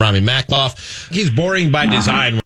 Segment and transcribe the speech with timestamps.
[0.00, 1.10] Rami Makloff.
[1.12, 2.40] He's boring by design.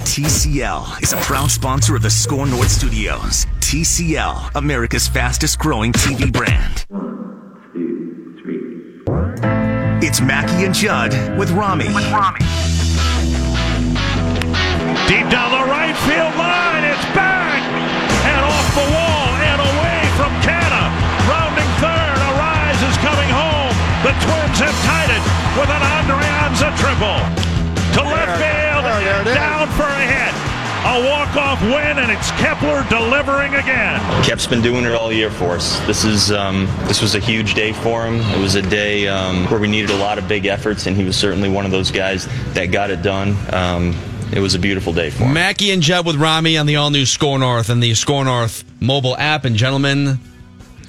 [0.00, 3.46] TCL is a proud sponsor of the Score North Studios.
[3.60, 6.86] TCL, America's fastest growing TV brand.
[10.02, 11.86] It's Mackey and Judd with Rami.
[11.94, 12.40] With Rami.
[15.08, 17.62] Deep down the right field line, it's back
[18.26, 20.90] and off the wall and away from Canha.
[21.30, 23.74] Rounding third, Arraez is coming home.
[24.02, 25.22] The Twins have tied it
[25.58, 27.16] with an Andre Anza triple.
[27.94, 30.34] To left field, down for a hit.
[30.84, 34.00] A walk-off win, and it's Kepler delivering again.
[34.22, 35.78] Kep's been doing it all year for us.
[35.86, 38.20] This is um, this was a huge day for him.
[38.36, 41.04] It was a day um, where we needed a lot of big efforts, and he
[41.04, 43.34] was certainly one of those guys that got it done.
[43.54, 43.96] Um,
[44.32, 45.32] it was a beautiful day for him.
[45.32, 48.64] Mackey and Jeb with Rami on the all new Score North and the Score North
[48.80, 49.44] mobile app.
[49.46, 50.18] And gentlemen,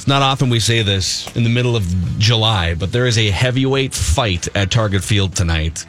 [0.03, 1.85] it's not often we say this in the middle of
[2.19, 5.85] July, but there is a heavyweight fight at Target Field tonight.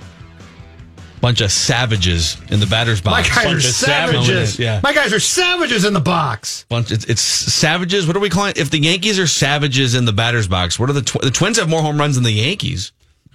[1.21, 3.29] Bunch of savages in the batter's box.
[3.29, 4.56] My guys Bunch are of savages.
[4.56, 4.79] Yeah.
[4.84, 6.65] My guys are savages in the box.
[6.69, 6.93] Bunch.
[6.93, 8.06] It's, it's savages.
[8.06, 8.53] What are we calling?
[8.55, 11.59] If the Yankees are savages in the batter's box, what are the tw- the Twins
[11.59, 12.93] have more home runs than the Yankees?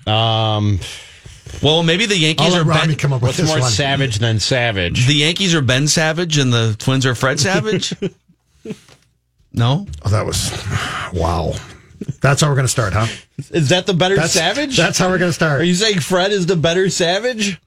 [0.08, 0.80] Um,
[1.62, 3.60] Well, maybe the Yankees I'll are let Rami Ben, come up with what's this more
[3.60, 3.70] one.
[3.70, 5.08] savage than savage?
[5.08, 7.94] the Yankees are Ben Savage and the Twins are Fred Savage.
[9.54, 10.52] no, Oh, that was
[11.14, 11.54] wow.
[12.22, 13.08] That's how we're going to start, huh?
[13.52, 14.78] Is that the better That's savage?
[14.78, 15.60] That's how we're going to start.
[15.62, 17.60] Are you saying Fred is the better savage?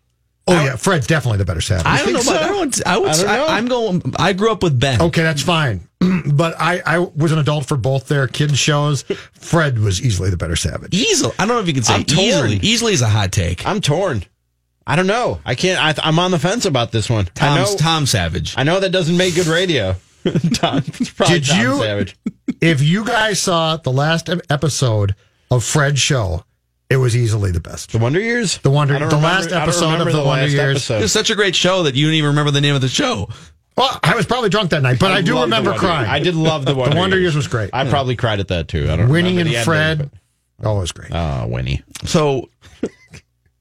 [0.48, 1.86] oh yeah, Fred's definitely the better savage.
[1.86, 2.20] I don't know.
[2.20, 2.52] think But I so?
[2.52, 2.86] don't.
[2.86, 3.08] I would.
[3.10, 3.46] I don't know.
[3.46, 4.14] I, am going.
[4.18, 5.00] I grew up with Ben.
[5.02, 5.86] Okay, that's fine.
[6.34, 9.02] but I, I was an adult for both their kids shows.
[9.34, 10.94] Fred was easily the better savage.
[10.94, 11.32] Easily.
[11.38, 12.20] I don't know if you can say I'm torn.
[12.20, 12.56] easily.
[12.56, 13.66] Easily is a hot take.
[13.66, 14.24] I'm torn.
[14.86, 15.40] I don't know.
[15.44, 15.78] I can't.
[15.80, 17.28] I, I'm on the fence about this one.
[17.40, 17.64] I know.
[17.64, 18.54] Tom's Tom Savage.
[18.56, 19.94] I know that doesn't make good radio.
[20.54, 20.82] Tom,
[21.16, 22.16] probably Did Tom you- Savage.
[22.60, 25.14] If you guys saw the last episode
[25.50, 26.44] of Fred's show,
[26.88, 27.92] it was easily the best.
[27.92, 28.58] The Wonder Years.
[28.58, 30.76] The Wonder- I the remember- last episode of remember The Wonder Years.
[30.76, 31.02] episode.
[31.02, 33.28] It's such a great show that you don't even remember the name of the show.
[33.76, 36.08] Well, I was probably drunk that night, but I, do remember crying.
[36.08, 37.70] I did love the Wonder, The Wonder Years was great.
[37.72, 38.84] I probably cried at that too.
[38.84, 39.12] I don't know.
[39.12, 40.10] Winnie remember and the ending, Fred.
[40.62, 41.10] Oh, it was great.
[41.10, 41.82] but- Oh, Winnie.
[42.04, 42.50] So,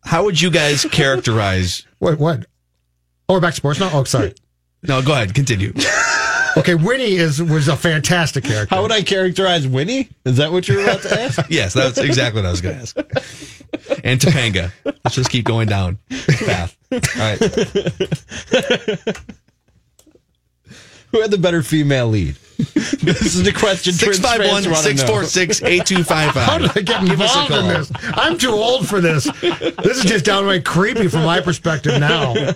[0.04, 1.88] how would you guys characterize?
[2.02, 2.46] Wait, what?
[3.30, 3.90] Oh, we're back to sports now.
[3.94, 4.34] Oh, sorry.
[4.84, 5.34] No, go ahead.
[5.34, 5.74] Continue.
[6.58, 8.76] Okay, Winnie is was a fantastic character.
[8.76, 10.10] How would I characterize Winnie?
[10.26, 11.40] Is that what you were about to ask?
[11.50, 12.98] yes, that's exactly what I was going to ask.
[14.04, 14.72] And Topanga.
[14.86, 16.78] Let's just keep going down the path.
[16.92, 17.40] All right.
[21.12, 22.38] Who had the better female lead?
[23.02, 23.94] this is the question.
[23.94, 24.74] Twins fans 651 wanna know.
[24.82, 26.78] 646 How did 8255.
[26.78, 27.68] I get Give us a involved in call.
[27.70, 27.92] this?
[28.18, 29.24] I'm too old for this.
[29.42, 32.34] This is just downright creepy from my perspective now.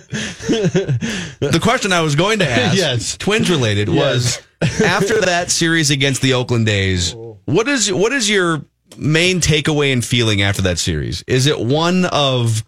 [1.38, 3.16] The question I was going to ask, Yes.
[3.16, 4.40] twins related, was
[4.82, 8.64] after that series against the Oakland A's, what is what is your
[8.96, 11.22] main takeaway and feeling after that series?
[11.26, 12.64] Is it one of,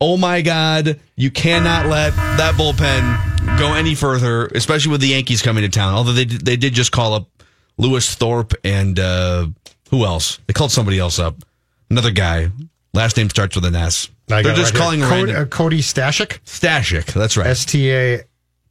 [0.00, 5.42] oh my God, you cannot let that bullpen go any further, especially with the Yankees
[5.42, 5.94] coming to town?
[5.94, 7.28] Although they did- they did just call up
[7.76, 9.46] Lewis Thorpe and uh,
[9.90, 10.38] who else?
[10.46, 11.36] They called somebody else up,
[11.90, 12.50] another guy.
[12.94, 14.08] Last name starts with an S.
[14.30, 15.00] I They're just right calling.
[15.00, 17.12] Cody, random uh, Cody Stashak, Stashak.
[17.12, 17.46] That's right.
[17.46, 18.22] S T A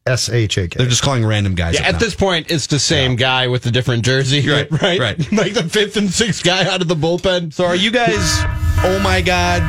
[0.06, 0.78] S H A K.
[0.78, 1.76] They're just calling random guys.
[1.76, 2.00] Yeah, up at now.
[2.00, 5.00] this point, it's the same guy with a different jersey, Right, right?
[5.00, 5.32] right.
[5.32, 7.54] like the fifth and sixth guy out of the bullpen.
[7.54, 8.16] So are you guys,
[8.84, 9.62] oh my God,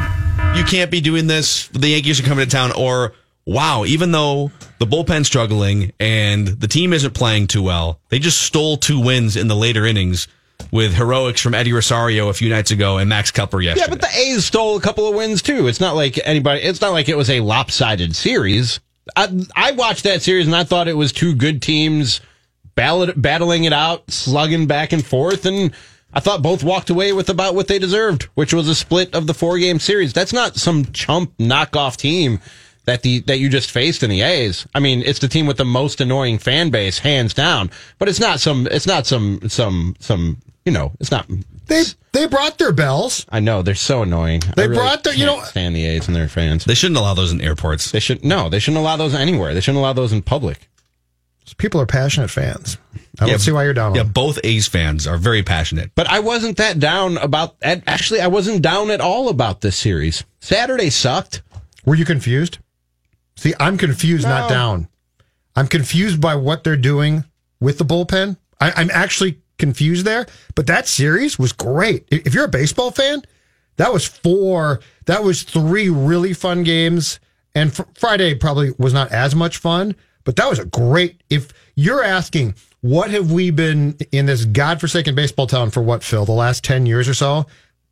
[0.57, 1.69] you can't be doing this.
[1.69, 2.73] The Yankees are coming to town.
[2.73, 3.13] Or,
[3.49, 8.43] wow, even though the bullpen's struggling and the team isn't playing too well, they just
[8.43, 10.29] stole two wins in the later innings
[10.71, 13.87] with heroics from Eddie Rosario a few nights ago and Max Kepler yesterday.
[13.87, 15.67] Yeah, but the A's stole a couple of wins too.
[15.67, 16.61] It's not like anybody.
[16.61, 18.81] It's not like it was a lopsided series.
[19.17, 22.21] I, I watched that series and I thought it was two good teams
[22.75, 25.73] ballad, battling it out, slugging back and forth, and
[26.13, 29.27] I thought both walked away with about what they deserved, which was a split of
[29.27, 30.13] the four game series.
[30.13, 32.41] That's not some chump knockoff team
[32.89, 34.67] that the that you just faced in the A's.
[34.75, 37.71] I mean, it's the team with the most annoying fan base, hands down.
[37.99, 38.67] But it's not some.
[38.71, 40.39] It's not some some some.
[40.65, 41.27] You know, it's not.
[41.67, 41.83] They
[42.13, 43.27] they brought their bells.
[43.31, 44.41] I know they're so annoying.
[44.47, 46.65] I They really brought their- you know- stand the A's and their fans.
[46.65, 47.91] They shouldn't allow those in airports.
[47.91, 48.49] They should no.
[48.49, 49.55] They shouldn't allow those anywhere.
[49.55, 50.69] They shouldn't allow those in public.
[51.57, 52.77] People are passionate fans.
[53.21, 53.95] I don't see why you're down.
[53.95, 55.91] Yeah, on both A's fans are very passionate.
[55.95, 57.57] But I wasn't that down about.
[57.63, 60.25] Actually, I wasn't down at all about this series.
[60.41, 61.43] Saturday sucked.
[61.87, 62.59] Were you confused?
[63.39, 64.89] See, I'm confused, not down.
[65.55, 67.23] I'm confused by what they're doing
[67.61, 68.37] with the bullpen.
[68.61, 70.27] I, I'm actually confused there.
[70.57, 72.09] But that series was great.
[72.11, 73.23] If you're a baseball fan,
[73.77, 74.81] that was four.
[75.07, 77.21] That was three really fun games.
[77.55, 79.95] And fr- Friday probably was not as much fun,
[80.25, 81.23] but that was a great.
[81.31, 86.25] If you're asking, what have we been in this godforsaken baseball town for what, Phil,
[86.25, 87.47] the last 10 years or so,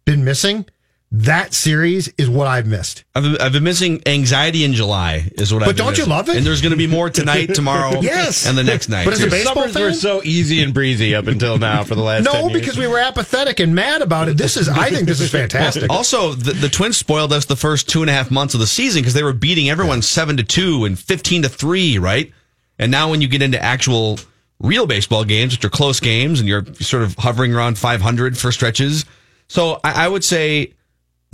[0.04, 0.66] been missing?
[1.12, 3.04] That series is what I've missed.
[3.14, 6.36] I've, I've been missing anxiety in July, is what I've But don't you love it?
[6.36, 8.44] And there's going to be more tonight, tomorrow, Yes.
[8.46, 9.04] and the next night.
[9.04, 9.94] But as a baseball Summers were fan?
[9.94, 12.24] so easy and breezy up until now for the last.
[12.24, 12.60] 10 No, years.
[12.60, 14.36] because we were apathetic and mad about it.
[14.36, 15.88] This is, I think this is fantastic.
[15.90, 18.66] Also, the, the Twins spoiled us the first two and a half months of the
[18.66, 22.32] season because they were beating everyone seven to two and fifteen to three, right?
[22.80, 24.18] And now when you get into actual
[24.58, 28.50] real baseball games, which are close games, and you're sort of hovering around 500 for
[28.50, 29.04] stretches.
[29.48, 30.72] So I, I would say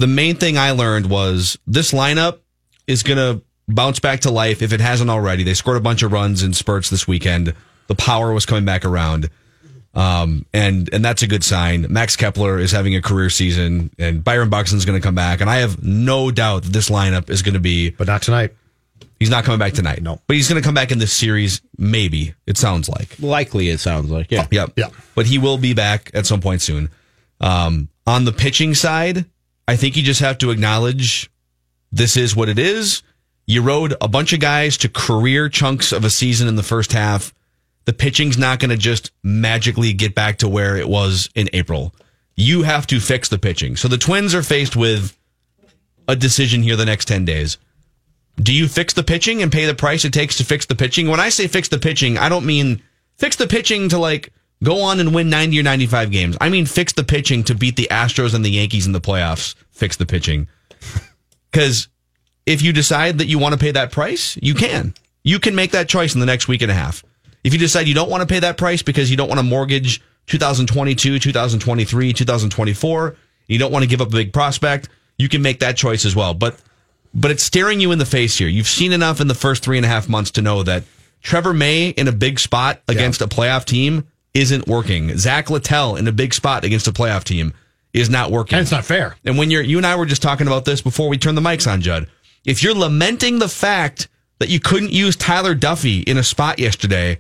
[0.03, 2.41] the main thing I learned was this lineup
[2.89, 5.45] is going to bounce back to life if it hasn't already.
[5.45, 7.55] They scored a bunch of runs in spurts this weekend.
[7.87, 9.31] The power was coming back around.
[9.95, 11.87] Um, and, and that's a good sign.
[11.91, 15.41] Max Kepler is having a career season and Byron Buxton's going to come back.
[15.41, 18.55] And I have no doubt that this lineup is going to be, But not tonight.
[19.21, 20.03] he's not coming back tonight.
[20.03, 20.21] No.
[20.27, 21.61] But he's going to come back in this series.
[21.79, 23.17] Maybe it sounds like.
[23.21, 24.31] likely it sounds like.
[24.33, 24.47] Yeah.
[24.51, 24.73] Yep.
[24.77, 24.89] Yeah.
[25.15, 26.89] But he will be back at some point soon.
[27.41, 29.27] Um, on the pitching side,
[29.69, 31.31] I think you just have to acknowledge
[31.91, 33.03] this is what it is.
[33.47, 36.93] You rode a bunch of guys to career chunks of a season in the first
[36.93, 37.35] half.
[37.85, 41.95] The pitching's not going to just magically get back to where it was in April.
[42.37, 43.77] You have to fix the pitching.
[43.77, 45.17] So the Twins are faced with
[46.09, 47.59] a decision here the next 10 days.
[48.37, 51.09] Do you fix the pitching and pay the price it takes to fix the pitching?
[51.09, 52.83] When I say fix the pitching, I don't mean
[53.17, 54.33] fix the pitching to like
[54.63, 56.37] go on and win 90 or 95 games.
[56.41, 59.55] I mean fix the pitching to beat the Astros and the Yankees in the playoffs.
[59.71, 60.49] Fix the pitching.
[61.53, 61.89] Cuz
[62.47, 64.95] if you decide that you want to pay that price, you can.
[65.23, 67.05] You can make that choice in the next week and a half.
[67.45, 69.45] If you decide you don't want to pay that price because you don't want to
[69.45, 73.17] mortgage 2022, 2023, 2024,
[73.49, 74.89] you don't want to give up a big prospect,
[75.19, 76.35] you can make that choice as well.
[76.35, 76.61] But
[77.15, 78.49] but it's staring you in the face here.
[78.49, 80.85] You've seen enough in the first three and a half months to know that
[81.21, 85.17] Trevor May in a big spot against a playoff team isn't working.
[85.19, 87.53] Zach Littell in a big spot against a playoff team
[87.93, 88.57] is not working.
[88.57, 89.17] And it's not fair.
[89.25, 91.43] And when you're, you and I were just talking about this before we turned the
[91.43, 92.09] mics on, Judd.
[92.45, 94.09] If you're lamenting the fact
[94.39, 97.19] that you couldn't use Tyler Duffey in a spot yesterday,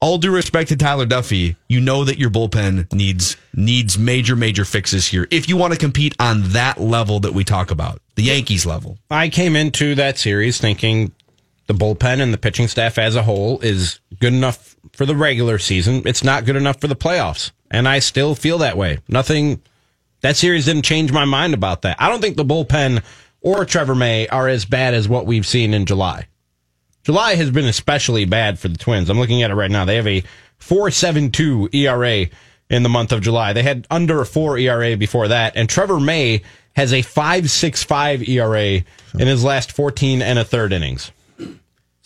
[0.00, 4.64] all due respect to Tyler Duffey, you know that your bullpen needs needs major major
[4.64, 8.22] fixes here if you want to compete on that level that we talk about, the
[8.22, 8.98] Yankees level.
[9.10, 11.12] I came into that series thinking
[11.66, 15.58] the bullpen and the pitching staff as a whole is good enough for the regular
[15.58, 16.02] season.
[16.06, 17.50] It's not good enough for the playoffs.
[17.70, 18.98] And I still feel that way.
[19.08, 19.60] Nothing,
[20.22, 21.96] that series didn't change my mind about that.
[22.00, 23.02] I don't think the bullpen
[23.40, 26.26] or Trevor May are as bad as what we've seen in July.
[27.04, 29.10] July has been especially bad for the Twins.
[29.10, 29.84] I'm looking at it right now.
[29.84, 30.22] They have a
[30.60, 32.28] 4.72 ERA
[32.68, 33.52] in the month of July.
[33.52, 36.42] They had under a 4 ERA before that, and Trevor May
[36.74, 38.84] has a 5.65 ERA
[39.18, 41.12] in his last 14 and a third innings.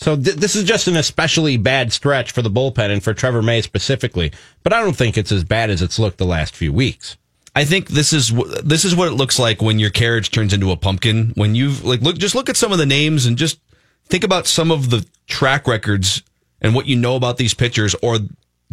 [0.01, 3.43] So th- this is just an especially bad stretch for the bullpen and for Trevor
[3.43, 4.33] May specifically.
[4.63, 7.19] But I don't think it's as bad as it's looked the last few weeks.
[7.55, 8.33] I think this is
[8.65, 11.33] this is what it looks like when your carriage turns into a pumpkin.
[11.35, 13.61] When you've like look, just look at some of the names and just
[14.07, 16.23] think about some of the track records
[16.63, 18.19] and what you know about these pitchers or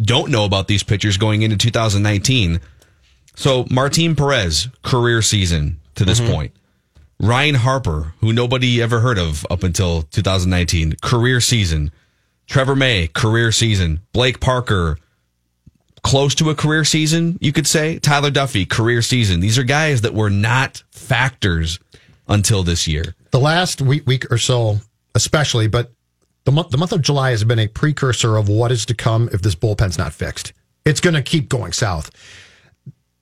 [0.00, 2.60] don't know about these pitchers going into 2019.
[3.34, 6.32] So Martin Perez career season to this mm-hmm.
[6.32, 6.52] point.
[7.20, 11.90] Ryan Harper, who nobody ever heard of up until 2019, career season.
[12.46, 14.00] Trevor May, career season.
[14.12, 14.98] Blake Parker,
[16.02, 17.98] close to a career season, you could say.
[17.98, 19.40] Tyler Duffey, career season.
[19.40, 21.80] These are guys that were not factors
[22.28, 23.14] until this year.
[23.32, 24.78] The last week, week or so,
[25.14, 25.92] especially, but
[26.44, 29.28] the month, the month of July has been a precursor of what is to come
[29.32, 30.52] if this bullpen's not fixed.
[30.84, 32.10] It's going to keep going south.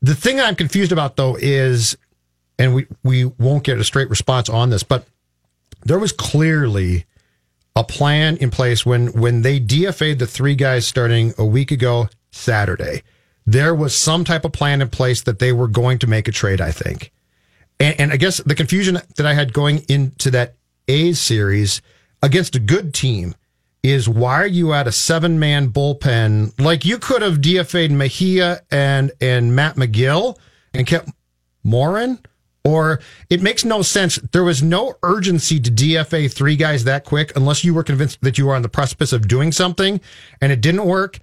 [0.03, 1.97] The thing I'm confused about though is,
[2.59, 5.07] and we, we won't get a straight response on this, but
[5.85, 7.05] there was clearly
[7.75, 12.09] a plan in place when when they DFA'd the three guys starting a week ago
[12.31, 13.03] Saturday.
[13.47, 16.33] There was some type of plan in place that they were going to make a
[16.33, 17.13] trade, I think.
[17.79, 20.57] And, and I guess the confusion that I had going into that
[20.89, 21.83] A's series
[22.23, 23.35] against a good team
[23.83, 26.59] is why are you at a seven man bullpen?
[26.59, 30.39] Like you could have DFA'd Mejia and and Matt Magill
[30.75, 31.11] and kept
[31.63, 32.19] Morin,
[32.67, 34.17] or it makes no sense.
[34.33, 38.39] There was no urgency to DFA three guys that quick unless you were convinced that
[38.39, 40.01] you were on the precipice of doing something
[40.41, 41.21] and it didn't work.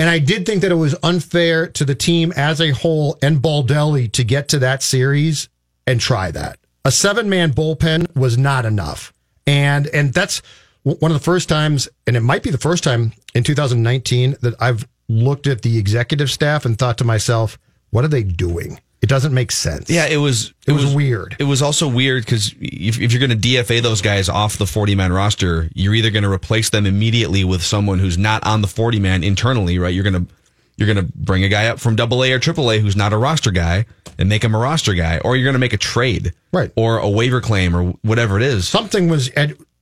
[0.00, 3.38] And I did think that it was unfair to the team as a whole and
[3.38, 5.48] Baldelli to get to that series
[5.86, 6.58] and try that.
[6.84, 9.12] A seven man bullpen was not enough.
[9.46, 10.42] And, and that's
[10.82, 14.54] one of the first times, and it might be the first time in 2019 that
[14.60, 17.58] I've looked at the executive staff and thought to myself,
[17.90, 18.80] what are they doing?
[19.02, 19.88] It doesn't make sense.
[19.88, 20.52] Yeah, it was.
[20.66, 21.34] It was weird.
[21.38, 24.66] It was also weird because if, if you're going to DFA those guys off the
[24.66, 28.60] 40 man roster, you're either going to replace them immediately with someone who's not on
[28.60, 29.94] the 40 man internally, right?
[29.94, 30.32] You're going to
[30.76, 33.12] you're going to bring a guy up from Double A or Triple A who's not
[33.14, 33.86] a roster guy
[34.18, 36.70] and make him a roster guy, or you're going to make a trade, Right.
[36.76, 39.30] or a waiver claim, or whatever it is, Something was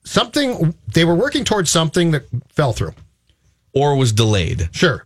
[0.05, 2.95] something they were working towards something that fell through.
[3.73, 4.69] or was delayed.
[4.73, 5.05] Sure.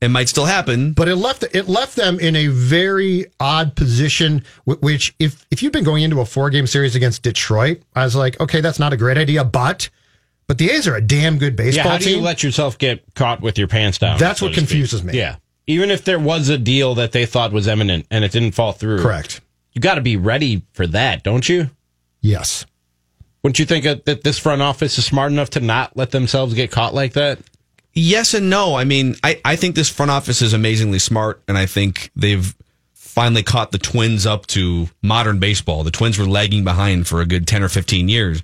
[0.00, 4.42] It might still happen, but it left it left them in a very odd position.
[4.64, 8.16] Which, if if you've been going into a four game series against Detroit, I was
[8.16, 9.44] like, okay, that's not a great idea.
[9.44, 9.90] But
[10.46, 12.24] but the A's are a damn good Yeah, baseball how do you team.
[12.24, 14.18] let yourself get caught with your pants down?
[14.18, 14.68] That's so what to speak?
[14.68, 15.18] confuses me.
[15.18, 15.36] Yeah.
[15.66, 18.72] Even if there was a deal that they thought was imminent and it didn't fall
[18.72, 19.00] through.
[19.02, 19.40] Correct.
[19.74, 21.70] You got to be ready for that, don't you?
[22.22, 22.64] Yes.
[23.42, 26.54] Wouldn't you think that that this front office is smart enough to not let themselves
[26.54, 27.38] get caught like that?
[27.92, 28.76] Yes and no.
[28.76, 32.54] I mean, I, I think this front office is amazingly smart, and I think they've
[32.94, 35.82] finally caught the Twins up to modern baseball.
[35.82, 38.42] The Twins were lagging behind for a good 10 or 15 years.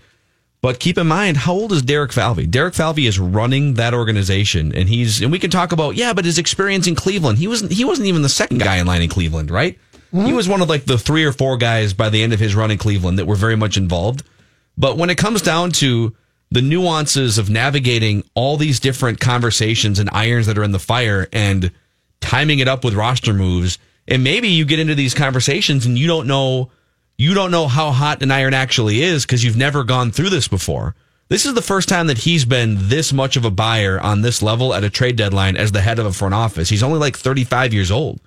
[0.61, 2.47] But keep in mind, how old is Derek Falvey?
[2.47, 6.25] Derek Falvey is running that organization, and he's and we can talk about yeah, but
[6.25, 9.09] his experience in Cleveland, he wasn't he wasn't even the second guy in line in
[9.09, 9.79] Cleveland, right?
[10.13, 12.55] He was one of like the three or four guys by the end of his
[12.55, 14.25] run in Cleveland that were very much involved.
[14.79, 16.17] But when it comes down to
[16.51, 21.29] the nuances of navigating all these different conversations and irons that are in the fire
[21.33, 21.73] and
[22.21, 26.07] timing it up with roster moves, and maybe you get into these conversations and you
[26.07, 26.71] don't know
[27.19, 30.49] you don't know how hot an iron actually is because you've never gone through this
[30.49, 30.95] before.
[31.29, 34.43] This is the first time that he's been this much of a buyer on this
[34.43, 36.69] level at a trade deadline as the head of a front office.
[36.69, 38.21] He's only like 35 years old.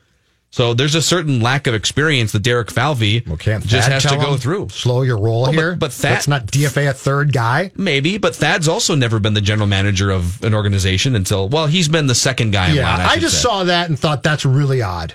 [0.51, 4.35] So there's a certain lack of experience that Derek Falvey Well, just has to go
[4.35, 4.69] through.
[4.69, 5.75] Slow your roll Well, here.
[5.75, 7.71] but Thad- that's not DFA a third guy.
[7.75, 11.87] Maybe, but Thad's also never been the general manager of an organization until, well, he's
[11.87, 13.05] been the second guy in Yeah, line.
[13.05, 13.41] I, should just say.
[13.43, 15.13] saw that and thought that's really odd.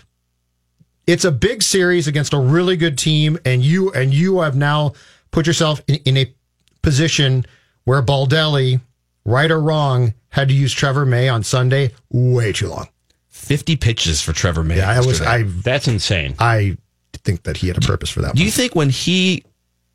[1.06, 4.92] It's a big series against a really good team, and you and you have now
[5.32, 6.32] put yourself in, in a
[6.80, 7.44] position
[7.84, 8.80] where Baldelli,
[9.24, 12.88] right or wrong, had to use Trevor May on Sunday way too long.
[13.44, 14.78] 50 pitches for Trevor May.
[14.78, 15.20] Yeah, I was.
[15.20, 16.34] I That's insane.
[16.38, 16.76] I
[17.12, 18.34] think that he had a purpose for that.
[18.34, 18.44] Do one.
[18.46, 19.44] you think when he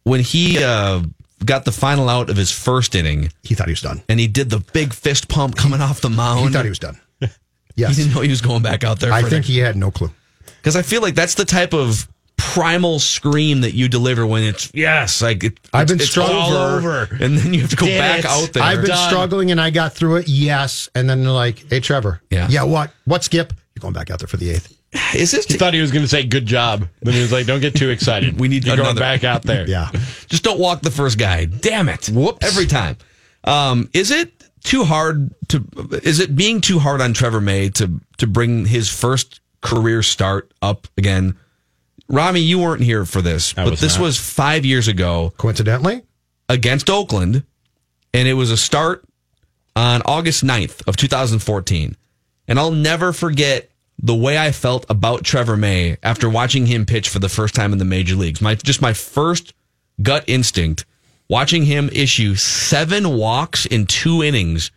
[0.03, 1.01] when he uh,
[1.45, 4.01] got the final out of his first inning he thought he was done?
[4.09, 6.47] and he did the big fist pump coming off the mound?
[6.47, 6.99] He thought he was done.
[7.75, 9.13] He didn't know he was going back out there.
[9.13, 10.11] I think he had no clue.
[10.57, 14.71] because I feel like that's the type of primal scream that you deliver when it's
[14.73, 17.85] yes, like it, I've it's, been it's struggling- over, and then you have to go
[17.85, 18.25] Did back it.
[18.25, 18.63] out there.
[18.63, 19.09] I've been Done.
[19.09, 20.27] struggling and I got through it.
[20.29, 22.47] Yes, and then they're like, "Hey, Trevor, Yeah.
[22.49, 22.91] yeah, what?
[23.05, 23.23] What?
[23.23, 23.53] Skip?
[23.75, 24.73] You're going back out there for the eighth.
[25.13, 26.87] Is this He thought he was going to say good job.
[27.03, 28.39] Then he was like, don't get too excited.
[28.39, 29.67] We need You're going another- back out there.
[29.69, 29.91] Yeah,
[30.27, 31.45] Just don't walk the first guy.
[31.45, 32.07] Damn it.
[32.07, 32.43] Whoops.
[32.45, 32.97] Every time.
[33.43, 34.31] Um, is it
[34.63, 35.63] too hard to,
[36.03, 40.51] is it being too hard on Trevor May to, to bring his first career start
[40.61, 41.37] up again?
[42.09, 44.03] Rami, you weren't here for this, I but was this not.
[44.03, 46.01] was five years ago coincidentally,
[46.47, 47.43] against Oakland,
[48.13, 49.03] and it was a start
[49.75, 51.95] on August 9th of 2014.
[52.47, 53.69] And I'll never forget
[54.01, 57.73] the way I felt about Trevor May after watching him pitch for the first time
[57.73, 58.41] in the major leagues.
[58.41, 59.53] My just my first
[60.01, 60.85] gut instinct
[61.29, 64.71] watching him issue seven walks in two innings,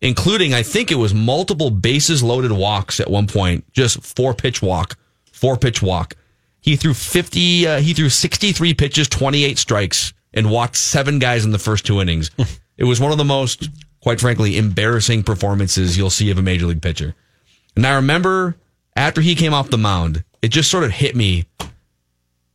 [0.00, 4.62] including I think it was multiple bases loaded walks at one point, just four pitch
[4.62, 4.96] walk,
[5.32, 6.14] four pitch walk.
[6.68, 11.50] He threw 50 uh, he threw 63 pitches, 28 strikes and walked seven guys in
[11.50, 12.30] the first two innings.
[12.76, 13.70] it was one of the most
[14.02, 17.14] quite frankly embarrassing performances you'll see of a major league pitcher.
[17.74, 18.54] And I remember
[18.94, 21.46] after he came off the mound, it just sort of hit me.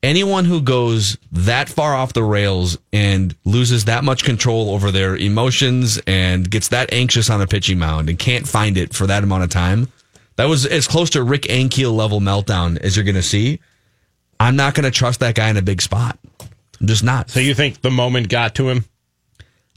[0.04, 5.18] Anyone who goes that far off the rails and loses that much control over their
[5.18, 9.24] emotions and gets that anxious on a pitching mound and can't find it for that
[9.24, 9.88] amount of time,
[10.36, 13.60] that was as close to Rick Ankiel level meltdown as you're going to see.
[14.44, 16.18] I'm not going to trust that guy in a big spot.
[16.82, 17.30] I'm just not.
[17.30, 18.86] So you think the moment got to him?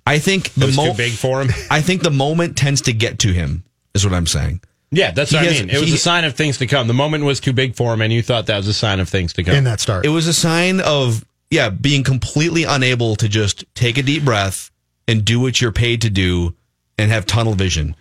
[0.07, 1.51] I think It the was mo- too big for him?
[1.71, 3.65] I think the moment tends to get to him.
[3.95, 4.61] Is what I'm saying.
[4.91, 5.71] Yeah, that's He what I mean.
[5.71, 6.87] It was he- a sign of things to come.
[6.87, 9.09] The moment was too big for him, and you thought that was a sign of
[9.09, 9.55] things to come.
[9.55, 13.99] in that start, It was a sign of yeah, being completely unable to just take
[13.99, 14.71] a deep breath
[15.09, 16.55] and do what you're paid to do
[16.99, 17.95] and have tunnel vision.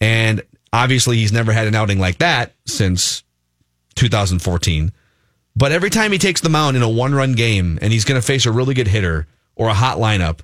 [0.00, 0.42] And
[0.72, 3.22] obviously he's never had an outing like that since
[3.94, 4.92] 2014.
[5.54, 8.26] But every time he takes the mound in a one-run game and he's going to
[8.26, 10.40] face a really good hitter or a hot lineup,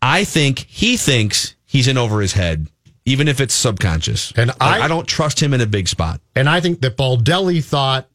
[0.00, 2.68] I think he thinks he's in over his head
[3.04, 4.32] even if it's subconscious.
[4.36, 6.20] And I, I- don't trust him in a big spot.
[6.36, 8.08] And I think that Baldelli thought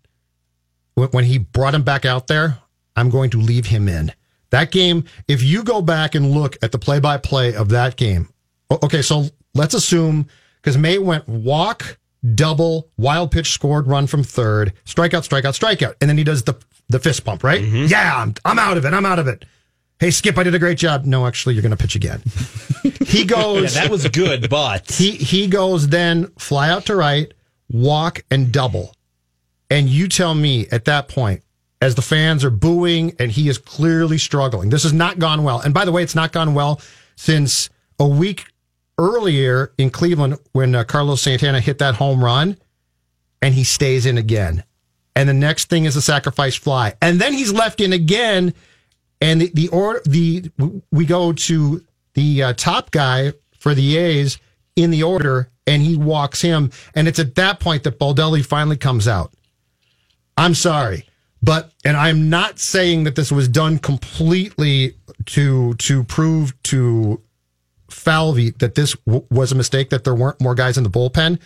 [0.96, 2.58] when when he brought him back out there,
[2.96, 4.12] I'm going to leave him in.
[4.50, 7.98] That game, if you go back and look at the play by play of that
[7.98, 8.30] game,
[8.72, 10.28] okay, so let's assume
[10.62, 11.98] because May went walk,
[12.36, 15.96] double, wild pitch scored, run from third, strikeout, strikeout, strikeout.
[16.02, 16.56] And then he does the,
[16.90, 17.62] the fist pump, right?
[17.62, 17.86] Mm-hmm.
[17.88, 18.94] Yeah, I'm, I'm out of it.
[18.94, 19.46] I'm out of it.
[20.00, 21.06] Hey, Skip, I did a great job.
[21.06, 22.22] No, actually, you're going to pitch again.
[23.06, 23.76] he goes.
[23.76, 27.34] Yeah, that was good, but He he goes then fly out to right,
[27.72, 28.94] walk and double.
[29.72, 31.42] And you tell me at that point,
[31.82, 34.70] as the fans are booing and he is clearly struggling.
[34.70, 35.60] This has not gone well.
[35.60, 36.82] And by the way, it's not gone well
[37.16, 37.70] since
[38.00, 38.46] a week
[38.98, 42.58] earlier in Cleveland when uh, Carlos Santana hit that home run
[43.42, 44.64] and he stays in again.
[45.16, 46.94] And the next thing is a sacrifice fly.
[47.02, 48.54] And then he's left in again
[49.22, 50.52] and the the or the
[50.92, 54.38] we go to the uh, top guy for the A's
[54.76, 58.78] in the order, and he walks him, and it's at that point that Baldelli finally
[58.78, 59.34] comes out.
[60.38, 61.08] I'm sorry,
[61.42, 64.96] but and I'm not saying that this was done completely
[65.28, 67.22] to to prove to
[67.90, 71.40] Falvey that this w- was a mistake that there weren't more guys in the bullpen.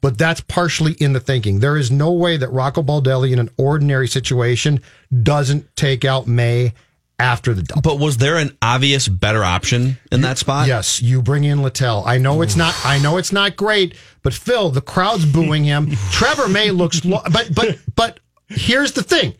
[0.00, 1.58] But that's partially in the thinking.
[1.58, 4.80] There is no way that Rocco Baldelli in an ordinary situation
[5.24, 6.72] doesn't take out May
[7.18, 7.82] after the double.
[7.82, 10.68] But was there an obvious better option in that spot?
[10.68, 12.04] Yes, you bring in Littell.
[12.06, 12.76] I know it's not.
[12.84, 15.90] I know it's not great, but Phil, the crowd's booing him.
[16.12, 19.34] Trevor May looks, lo- but but but here's the thing: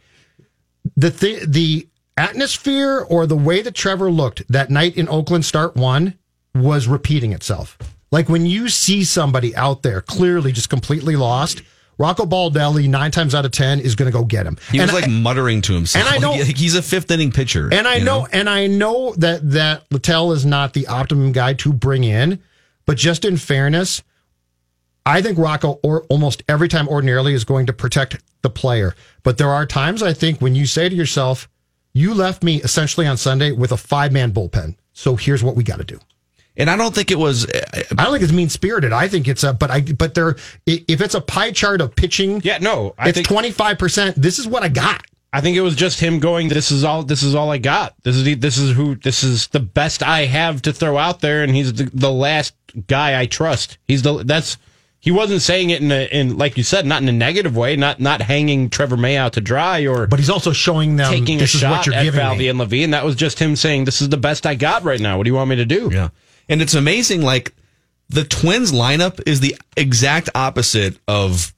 [0.97, 1.87] the th- the
[2.17, 6.19] atmosphere or the way that Trevor looked that night in Oakland Start One
[6.61, 7.77] was repeating itself.
[8.11, 11.63] Like when you see somebody out there clearly just completely lost,
[11.99, 14.57] Rocco Baldelli nine times out of ten is going to go get him.
[14.71, 16.07] He was like I- muttering to himself.
[16.07, 17.69] and I know- Like, he's a fifth inning pitcher.
[17.73, 21.55] and I you know, and I know that that Littell is not the optimum guy
[21.55, 22.41] to bring in,
[22.87, 24.03] but just in fairness,
[25.05, 28.95] I think Rocco or almost every time ordinarily is going to protect the player.
[29.23, 31.49] But there are times I think when you say to yourself,
[31.93, 35.65] "You left me essentially on Sunday with a five man bullpen, so here's what we
[35.65, 35.99] got to do."
[36.59, 37.47] And I don't think it was.
[37.97, 38.93] I don't think it's mean spirited.
[38.93, 40.37] I think it's a, but I, but there,
[40.69, 43.79] i- if it's a pie chart of pitching, yeah, no, I it's think twenty five
[43.79, 44.17] percent.
[44.21, 45.03] This is what I got.
[45.33, 46.49] I think it was just him going.
[46.49, 47.03] This is all.
[47.05, 47.95] This is all I got.
[48.03, 48.97] This is this is who.
[48.97, 52.55] This is the best I have to throw out there, and he's the, the last
[52.89, 53.79] guy I trust.
[53.87, 54.57] He's the that's.
[55.01, 57.77] He wasn't saying it in a, in like you said, not in a negative way,
[57.77, 61.39] not not hanging Trevor May out to dry or But he's also showing them taking
[61.39, 62.49] this a is what shot you're at giving Falvey me.
[62.49, 62.91] and Levine.
[62.91, 65.17] That was just him saying, "This is the best I got right now.
[65.17, 66.09] What do you want me to do?" Yeah.
[66.49, 67.55] And it's amazing, like,
[68.09, 71.55] the Twins lineup is the exact opposite of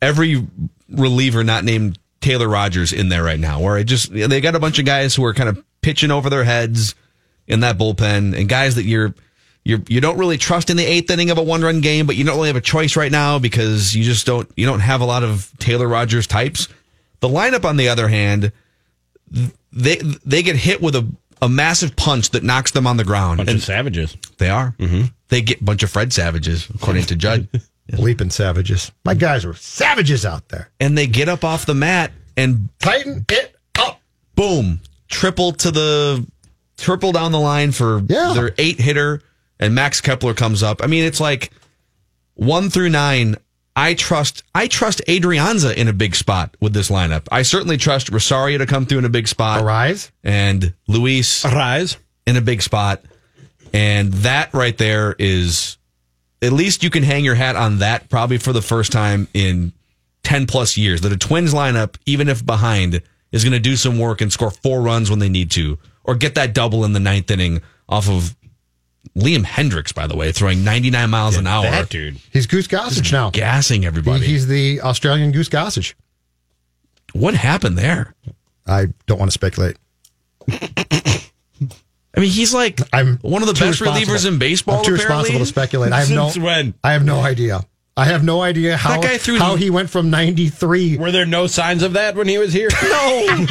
[0.00, 0.46] every
[0.88, 4.60] reliever not named Taylor Rogers in there right now, where it just, they got a
[4.60, 6.94] bunch of guys who are kind of pitching over their heads
[7.48, 9.14] in that bullpen and guys that you're,
[9.64, 12.16] you're, you don't really trust in the eighth inning of a one run game, but
[12.16, 15.00] you don't really have a choice right now because you just don't, you don't have
[15.00, 16.68] a lot of Taylor Rogers types.
[17.20, 18.52] The lineup, on the other hand,
[19.72, 21.10] they, they get hit with a,
[21.42, 23.38] a massive punch that knocks them on the ground.
[23.38, 24.16] Bunch And of savages.
[24.38, 24.74] they are.
[24.78, 25.06] Mm-hmm.
[25.28, 27.48] They get a bunch of Fred Savages, according to Judd.
[27.98, 28.92] Leaping savages.
[29.04, 30.70] My guys were savages out there.
[30.78, 34.00] and they get up off the mat and Tighten it up.
[34.36, 36.24] boom, triple to the
[36.76, 38.32] triple down the line for Yeah.
[38.34, 39.22] their eight hitter.
[39.58, 40.82] And Max Kepler comes up.
[40.82, 41.50] I mean, it's like
[42.34, 43.36] one through nine.
[43.76, 47.26] I trust I trust Adrianza in a big spot with this lineup.
[47.30, 49.62] I certainly trust Rosario to come through in a big spot.
[49.62, 50.10] Arraez.
[50.24, 51.96] And Luis Rise.
[52.26, 53.02] in a big spot.
[53.72, 55.78] And that right there is
[56.42, 59.72] at least you can hang your hat on that probably for the first time in
[60.24, 63.02] 10 plus years that a Twins lineup, even if behind,
[63.32, 66.14] is going to do some work and score four runs when they need to or
[66.14, 68.34] get that double in the ninth inning off of
[69.16, 72.18] Liam Hendriks, by the way, throwing 99 miles an hour, That dude.
[72.32, 73.30] He's Goose Gossage now.
[73.30, 74.26] gassing He- everybody.
[74.26, 75.94] he's the Australian Goose Gossage.
[77.12, 78.14] what happened there?
[78.66, 79.76] I don't want to speculate.
[80.48, 84.78] I mean, he's like I'm one of the best relievers in baseball.
[84.78, 85.16] I'm too apparently.
[85.16, 85.92] responsible to speculate.
[85.92, 86.28] I have no.
[86.28, 86.74] Since when?
[86.84, 87.60] I have no idea.
[87.96, 90.96] I have no idea how guy threw how the- he went from 93.
[90.98, 92.68] Were there no signs of that when he was here?
[92.82, 93.46] No.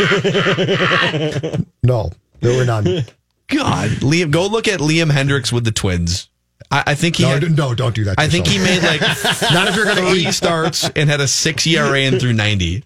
[1.83, 3.05] no, there were none.
[3.49, 6.29] God, Liam, go look at Liam Hendriks with the Twins.
[6.71, 7.23] I, I think he.
[7.23, 8.17] No, had- no, don't do that.
[8.17, 9.01] to I think he made like
[9.51, 10.33] Not if you're going to three eat.
[10.33, 12.83] starts and had a six ERA and through ninety.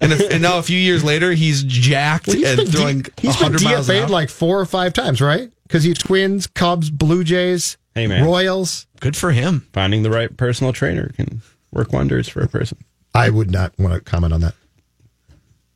[0.00, 3.00] And, if, and now a few years later, he's jacked Well, he's and been, throwing
[3.02, 4.08] D- he's been DFA'd hour.
[4.08, 5.50] like four or five times, right?
[5.64, 8.24] Because he's Twins, Cubs, Blue Jays, Hey, man.
[8.24, 8.86] Royals.
[9.00, 9.66] Good for him.
[9.72, 12.78] Finding the right personal trainer can work wonders for a person.
[13.14, 14.54] I would not want to comment on that.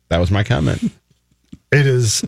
[0.09, 0.81] That was my comment.
[1.71, 2.23] It is.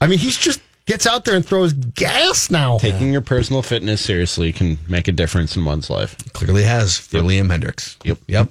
[0.00, 2.78] I mean, he's just gets out there and throws gas now.
[2.78, 6.16] Taking your personal fitness seriously can make a difference in one's life.
[6.32, 7.96] Clearly has for Liam Hendriks.
[8.04, 8.18] Yep.
[8.26, 8.48] Yep.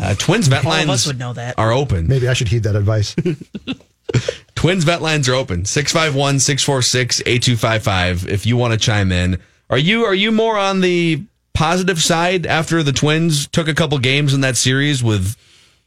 [0.00, 1.58] Uh, Twins vet All of lines us would know that.
[1.58, 2.08] are open.
[2.08, 3.14] Maybe I should heed that advice.
[4.54, 5.64] Twins vet lines are open.
[5.64, 9.38] 651 646 8255 if you want to chime in.
[9.68, 13.98] Are you are you more on the positive side after the Twins took a couple
[13.98, 15.36] games in that series with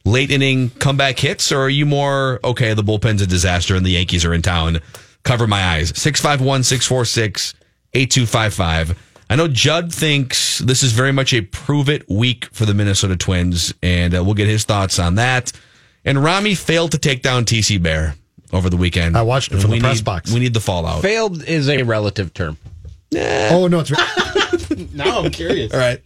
[0.04, 3.90] late inning comeback hits or are you more okay the bullpen's a disaster and the
[3.90, 4.80] Yankees are in town?
[5.22, 5.88] Cover my eyes.
[5.98, 7.54] 651 646
[7.92, 8.98] 8255.
[9.28, 13.16] I know Judd thinks this is very much a prove it week for the Minnesota
[13.16, 15.52] Twins and uh, we'll get his thoughts on that.
[16.04, 18.14] And Rami failed to take down TC Bear
[18.52, 19.16] over the weekend.
[19.16, 20.32] I watched it from we the press need, box.
[20.32, 21.02] We need the fallout.
[21.02, 22.56] Failed is a relative term.
[23.14, 23.90] oh no, it's
[24.94, 25.72] Now I'm curious.
[25.72, 26.00] All right.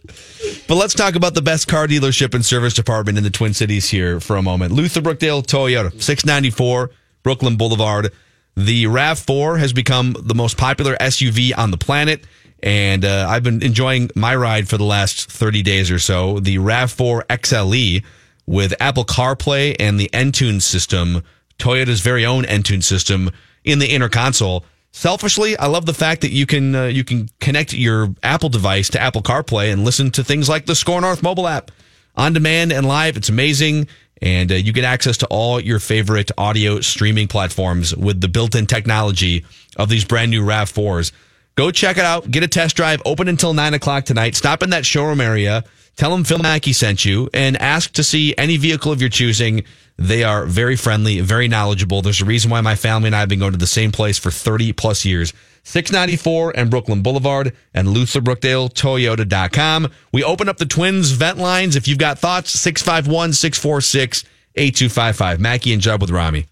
[0.67, 3.89] But let's talk about the best car dealership and service department in the Twin Cities
[3.89, 4.71] here for a moment.
[4.71, 6.91] Luther Brookdale Toyota, 694
[7.23, 8.11] Brooklyn Boulevard.
[8.55, 12.25] The RAV4 has become the most popular SUV on the planet.
[12.63, 16.39] And uh, I've been enjoying my ride for the last 30 days or so.
[16.39, 18.03] The RAV4 XLE
[18.47, 21.23] with Apple CarPlay and the Entune system,
[21.59, 23.31] Toyota's very own Entune system
[23.63, 24.65] in the inner console.
[24.91, 28.89] Selfishly, I love the fact that you can uh, you can connect your Apple device
[28.91, 31.69] to Apple CarPlay and listen to things like the Score North mobile app
[32.15, 33.17] on demand and live.
[33.17, 33.89] It's amazing,
[34.21, 38.65] and uh, you get access to all your favorite audio streaming platforms with the built-in
[38.65, 39.45] technology
[39.77, 41.11] of these brand new Rav Fours.
[41.55, 42.29] Go check it out.
[42.29, 43.01] Get a test drive.
[43.05, 44.35] Open until nine o'clock tonight.
[44.35, 45.63] Stop in that showroom area.
[45.95, 49.63] Tell them Phil Mackey sent you and ask to see any vehicle of your choosing.
[49.97, 52.01] They are very friendly, very knowledgeable.
[52.01, 54.17] There's a reason why my family and I have been going to the same place
[54.17, 55.31] for 30 plus years.
[55.63, 59.91] 694 and Brooklyn Boulevard and LutherBrookdaleToyota.com.
[60.11, 61.77] We open up the Twins vent lines.
[61.77, 65.39] If you've got thoughts, 651 646 8255.
[65.39, 66.45] Mackey and Judd with Rami.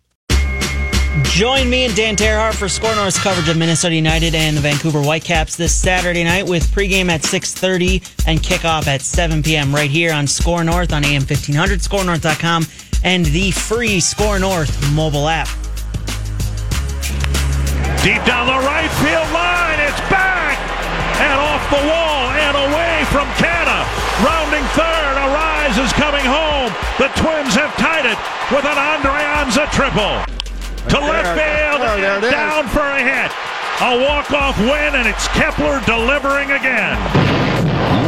[1.22, 5.00] Join me and Dan Terhaar for Score North's coverage of Minnesota United and the Vancouver
[5.00, 9.76] Whitecaps this Saturday night with pregame at 6.30 and kickoff at 7 p.m.
[9.76, 12.66] right here on Score North on AM 1500, scorenorth.com,
[13.04, 15.48] and the free Score North mobile app.
[18.02, 19.80] Deep down the right field line.
[19.86, 20.58] It's back
[21.22, 23.86] and off the wall and away from Canha.
[24.26, 25.14] Rounding third.
[25.22, 26.74] Arraez is coming home.
[26.98, 28.18] The Twins have tied it
[28.50, 30.43] with an Adrianza triple.
[30.90, 31.82] To left field.
[31.82, 32.32] Oh, there it is.
[32.32, 33.32] Down for a hit.
[33.82, 36.98] A walk-off win, and it's Kepler delivering again.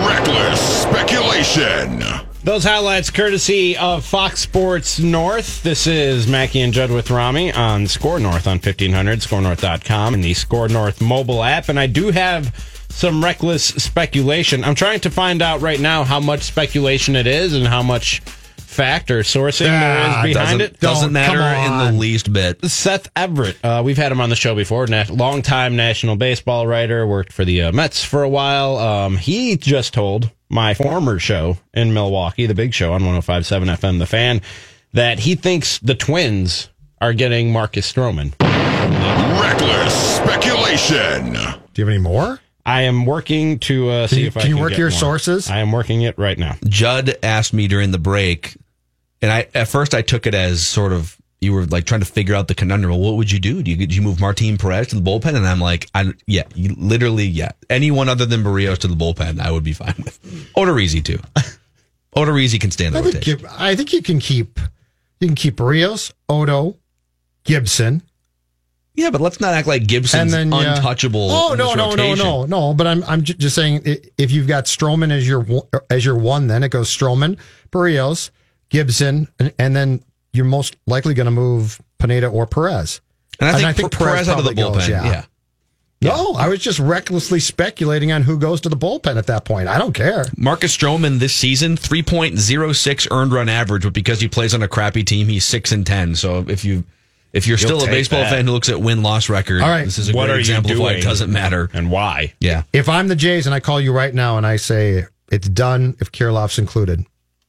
[0.06, 2.04] Reckless speculation.
[2.44, 5.64] Those highlights courtesy of Fox Sports North.
[5.64, 10.36] This is Mackey and Judd with Rami on Score North on 1500, scorenorth.com, and the
[10.36, 11.70] Score North mobile app.
[11.70, 12.54] And I do have
[12.90, 14.64] some reckless speculation.
[14.64, 18.22] I'm trying to find out right now how much speculation it is and how much
[18.76, 20.80] fact or sourcing Ah, is behind doesn't, it.
[20.80, 21.42] Doesn't Don't- matter
[21.90, 22.64] in the least bit.
[22.66, 23.58] Seth Everett.
[23.64, 24.86] Uh, we've had him on the show before.
[24.88, 27.08] Nat- longtime national baseball writer.
[27.08, 28.78] Worked for the uh, Mets for a while.
[28.78, 33.98] Um, he just told my former show in Milwaukee, the Big Show on 105.7 FM,
[34.00, 34.42] The Fan,
[34.94, 36.70] that he thinks the Twins
[37.02, 38.34] are getting Marcus Stroman.
[39.42, 41.34] Reckless speculation.
[41.34, 42.40] Do you have any more?
[42.66, 44.90] I am working to uh, see you- if I can you can work get your
[44.90, 45.00] more.
[45.00, 45.50] sources?
[45.50, 46.56] I am working it right now.
[46.68, 48.56] Judd asked me during the break,
[49.22, 52.06] and I at first I took it as sort of you were like trying to
[52.06, 52.92] figure out the conundrum.
[52.92, 53.62] Well, what would you do?
[53.62, 55.36] Do you, do you move Martin Perez to the bullpen?
[55.36, 57.52] And I'm like, I, yeah, you, literally, yeah.
[57.70, 60.20] Anyone other than Berrios to the bullpen, I would be fine with.
[60.56, 61.20] Odorizzi too.
[62.16, 63.40] Odorizzi can stand the I think rotation.
[63.42, 64.60] you, I think you can keep
[65.20, 66.78] you can keep Berrios, Odo,
[67.44, 68.02] Gibson,
[68.96, 70.78] Yeah, but let's not act like Gibson's then yeah.
[70.78, 71.28] untouchable.
[71.30, 72.74] Oh no no no no no!
[72.74, 73.82] But I'm I'm ju- just saying
[74.18, 77.38] if you've got Stroman as your one- as your one, then it goes Stroman,
[77.72, 78.30] Berrios,
[78.70, 83.02] Gibson, and, and then you're most likely going to move Pineda or Perez.
[83.40, 84.74] And I think, And I think Perez, Perez out of the bullpen.
[84.74, 85.06] goes, yeah.
[85.06, 85.26] yeah.
[86.02, 89.68] No, I was just recklessly speculating on who goes to the bullpen at that point.
[89.68, 90.26] I don't care.
[90.38, 95.04] Marcus Stroman this season, 3.06 earned run average, but because he plays on a crappy
[95.04, 96.16] team, he's 6 and 10.
[96.16, 96.84] So if you
[97.34, 98.30] if you're still a baseball that.
[98.32, 99.84] fan who looks at win loss record, All right.
[99.84, 101.70] this is a What great example of why it doesn't matter.
[101.74, 102.34] And why?
[102.40, 102.64] Yeah.
[102.72, 105.98] If I'm the Jays and I call you right now and I say it's done
[106.00, 107.04] if Kirilloff's included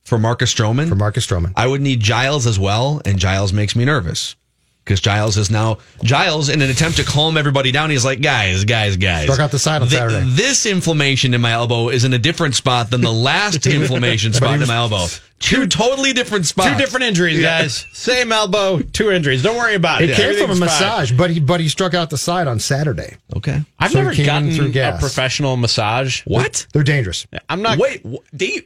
[0.07, 1.53] For Marcus Stroman, for Marcus Stroman.
[1.57, 4.37] I would need Giles as well, and Giles makes me nervous.
[4.85, 8.65] Because Giles is now Giles, in an attempt to calm everybody down, he's like, "Guys,
[8.65, 10.23] guys, guys." Struck out the side on Thi- Saturday.
[10.29, 14.63] This inflammation in my elbow is in a different spot than the last inflammation spot
[14.63, 15.07] in my elbow.
[15.41, 16.71] Two totally different spots.
[16.71, 17.85] Two different injuries, guys.
[17.95, 19.43] Same elbow, two injuries.
[19.43, 20.11] Don't worry about it.
[20.11, 20.67] It came from a Everything's fine.
[20.89, 23.17] massage, but he but he struck out the side on Saturday.
[23.37, 23.61] Okay.
[23.81, 26.23] I've So never came gotten through a professional massage.
[26.27, 26.65] What?
[26.73, 27.27] They're dangerous.
[27.49, 27.79] I'm not.
[27.79, 28.63] Wait, wh- do you,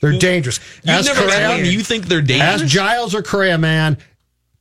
[0.00, 0.60] They're dangerous.
[0.82, 2.62] you Ask never Correa, told me you think they're dangerous?
[2.62, 2.66] ask?
[2.66, 3.98] Giles or Correa, man.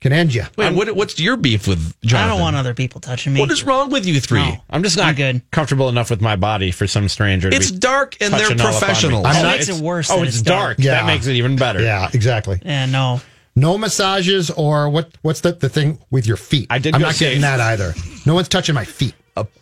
[0.02, 0.43] can end you.
[0.58, 2.30] Wait, what, what's your beef with Jonathan?
[2.30, 3.39] I don't want other people touching me.
[3.41, 4.39] What is wrong with you three?
[4.41, 4.58] No.
[4.69, 5.52] I'm just not I'm good.
[5.52, 7.49] comfortable enough with my body for some stranger.
[7.49, 8.80] To It's be dark and they're touching all up on me.
[8.80, 9.25] professionals.
[9.25, 10.10] I'm That not- makes it worse.
[10.12, 10.78] Oh, that it's dark.
[10.80, 10.91] Yeah.
[10.91, 11.82] That makes it even better.
[11.82, 12.62] Yeah, exactly.
[12.63, 13.21] Yeah, no.
[13.56, 15.12] No massages or what?
[15.21, 16.67] What's the, the thing with your feet?
[16.69, 17.93] I did I'm go not see- getting that either.
[18.25, 19.13] No one's touching my feet.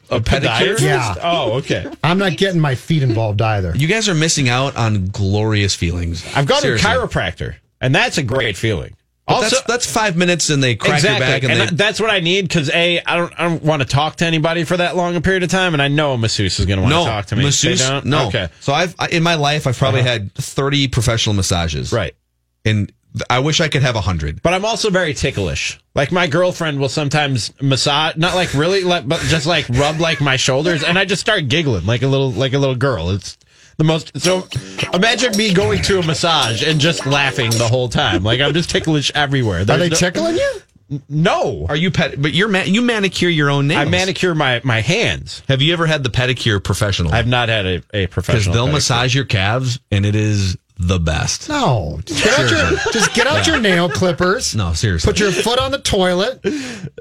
[0.10, 0.80] A, a pedicure?
[0.80, 1.16] Yeah.
[1.22, 1.90] Oh, okay.
[2.04, 3.74] I'm not getting my feet involved either.
[3.76, 6.26] You guys are missing out on glorious feelings.
[6.36, 6.90] I've gone Seriously.
[6.90, 8.96] to a chiropractor, and that's a great feeling.
[9.28, 11.76] But also, that's, that's five minutes and they crack exactly, your back and, and they,
[11.76, 14.64] that's what I need because a I don't I don't want to talk to anybody
[14.64, 16.84] for that long a period of time, and I know a masseuse is going to
[16.84, 17.44] want no to talk to me.
[17.44, 17.86] masseuse.
[18.06, 18.28] No.
[18.30, 18.48] Okay.
[18.62, 20.10] So I've I- in my life I've probably Uh-huh.
[20.12, 21.92] had thirty professional massages.
[21.92, 22.16] Right.
[22.64, 22.90] And
[23.30, 24.42] I wish I could have a hundred.
[24.42, 25.80] But I'm also very ticklish.
[25.96, 30.22] Like my girlfriend will sometimes massage, not like really, like, but just like rub like
[30.22, 33.10] my shoulders, and I just start giggling like a little, like a little girl.
[33.10, 33.38] It's
[33.78, 34.20] the most.
[34.20, 34.48] So
[34.94, 38.24] imagine me going to a massage and just laughing the whole time.
[38.24, 39.62] Like I'm just ticklish everywhere.
[39.62, 40.62] Are they no- tickling you?
[41.10, 41.66] No.
[41.68, 42.22] Are you pet?
[42.22, 43.86] But you're man, you manicure your own nails.
[43.88, 45.44] I manicure my my hands.
[45.50, 47.14] Have you ever had the pedicure professional?
[47.14, 48.44] I've not had a, a professional.
[48.44, 48.74] because they'll pedicure.
[48.74, 51.50] massage your calves and it is the best.
[51.50, 52.00] No.
[52.06, 54.56] Just get out your just get out your nail clippers.
[54.56, 55.12] No, seriously.
[55.12, 56.42] Put your foot on the toilet,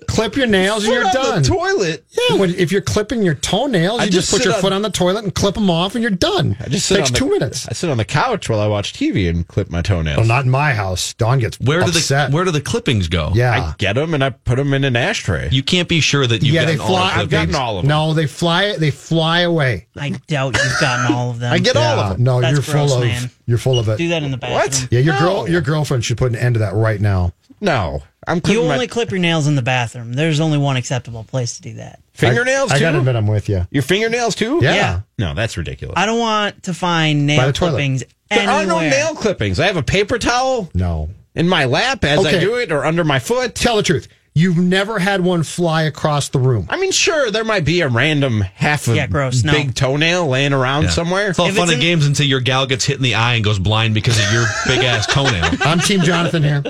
[0.08, 1.42] clip your nails, and Foot you're on done.
[1.42, 2.04] the toilet.
[2.30, 4.60] yeah, when, if you're clipping your toenails, I you just, just put sit your on-
[4.62, 6.56] foot on the toilet and clip them off, and you're done.
[6.60, 7.68] I just sit takes on the, two minutes.
[7.68, 10.18] I sit on the couch while I watch TV and clip my toenails.
[10.18, 11.14] Well, not in my house.
[11.14, 12.30] Don gets where do upset.
[12.30, 13.30] the where do the clippings go?
[13.34, 15.48] yeah, I get them and I put them in an ashtray.
[15.52, 17.14] You can't be sure that you've yeah, they gotten all fly.
[17.14, 17.56] the I've gotten clippings.
[17.56, 17.88] all of them.
[17.88, 18.76] No, they fly.
[18.76, 19.86] They fly away.
[19.96, 21.52] I doubt you've gotten all of them.
[21.52, 22.24] I get all of them.
[22.24, 23.08] No, That's you're gross, full of.
[23.08, 23.30] man.
[23.48, 23.98] You're full of it.
[23.98, 24.58] Do that in the bathroom.
[24.60, 24.88] What?
[24.90, 25.20] Yeah, your No.
[25.20, 27.32] girl, your girlfriend should put an end to that right now.
[27.60, 30.12] No, I'm You clipping only my clip your nails in the bathroom.
[30.12, 32.00] There's only one acceptable place to do that.
[32.12, 32.84] fingernails I, I too.
[32.84, 33.66] gotta admit, I'm with you.
[33.70, 34.60] Your fingernails too?
[34.62, 34.74] Yeah.
[34.74, 35.00] Yeah.
[35.18, 35.94] No, that's ridiculous.
[35.96, 37.70] I don't want to find By nail the toilet.
[37.72, 38.56] clippings there anywhere.
[38.56, 39.58] are no nail clippings.
[39.60, 42.40] I have a paper towel No, in my lap as I Okay.
[42.40, 43.54] do it, or under my foot.
[43.54, 44.08] tell the truth.
[44.38, 46.66] You've never had one fly across the room.
[46.68, 49.50] I mean, sure, there might be a random half of Yeah, gross, no.
[49.50, 50.88] big toenail laying around Yeah.
[50.90, 51.30] somewhere.
[51.30, 53.14] It's all If fun it's and in- games until your gal gets hit in the
[53.14, 55.52] eye and goes blind because of your big ass toenail.
[55.62, 56.62] I'm Team Jonathan here.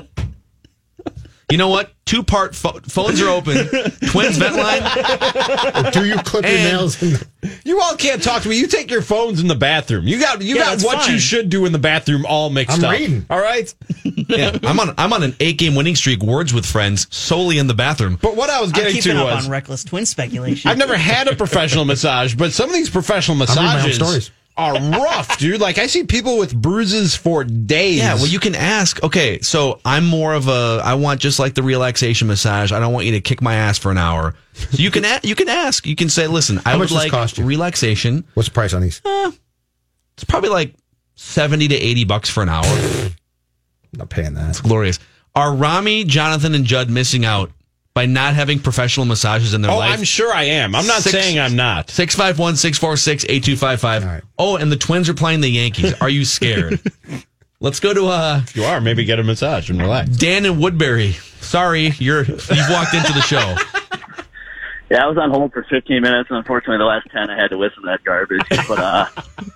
[1.49, 1.93] You know what?
[2.05, 3.55] Two part pho- phones are open.
[4.09, 5.91] Twins vent line.
[5.93, 7.01] Do you clip your nails?
[7.01, 7.27] In the,
[7.63, 8.57] You all can't talk to me.
[8.59, 10.05] You take your phones in the bathroom.
[10.07, 12.79] You got you Yeah, got that's what you should do in the bathroom all mixed
[12.79, 12.91] I'm up.
[12.91, 13.25] reading.
[13.29, 13.73] All right.
[14.29, 14.93] Yeah, I'm on.
[14.97, 16.21] I'm on an eight game winning streak.
[16.21, 18.19] Words with friends solely in the bathroom.
[18.21, 20.69] But what I was I'm getting to up was on reckless twin speculation.
[20.69, 23.95] I've never had a professional massage, but some of these professional reading my own massages
[23.95, 24.31] stories.
[24.57, 25.61] Are rough, dude.
[25.61, 27.97] Like I see people with bruises for days.
[27.99, 29.01] Yeah, well, you can ask.
[29.03, 30.81] Okay, so I'm more of a.
[30.83, 32.71] I want just like the relaxation massage.
[32.71, 34.33] I don't want you to kick my ass for an hour.
[34.53, 35.85] So you can a, you can ask.
[35.85, 37.45] You can say, listen, I How would much like cost you?
[37.45, 38.25] relaxation.
[38.33, 38.99] what's the price on these?
[39.05, 39.31] Uh,
[40.15, 40.73] it's probably like
[41.15, 42.65] seventy to eighty bucks for an hour.
[42.65, 43.13] I'm
[43.93, 44.49] not paying that.
[44.49, 44.97] It's glorious.
[45.35, 47.51] Are Rami, Jonathan, and Judd missing out
[47.97, 49.97] by not having professional massages in their Oh, life?
[49.97, 50.75] I'm sure I am.
[50.75, 51.89] I'm not Six- saying I'm not.
[51.89, 54.23] 651 646 8255.
[54.37, 55.95] Oh, and the Twins are playing the Yankees.
[55.99, 56.79] Are you scared?
[57.59, 58.79] Let's go to uh, if You are.
[58.79, 60.11] Maybe get a massage and relax.
[60.11, 61.13] Dan and Woodbury.
[61.41, 63.55] Sorry, you're you've walked into the show.
[64.89, 67.49] Yeah, I was on hold for 15 minutes, and unfortunately, the last 10 I had
[67.49, 68.39] to listen to that garbage.
[68.69, 69.07] But uh,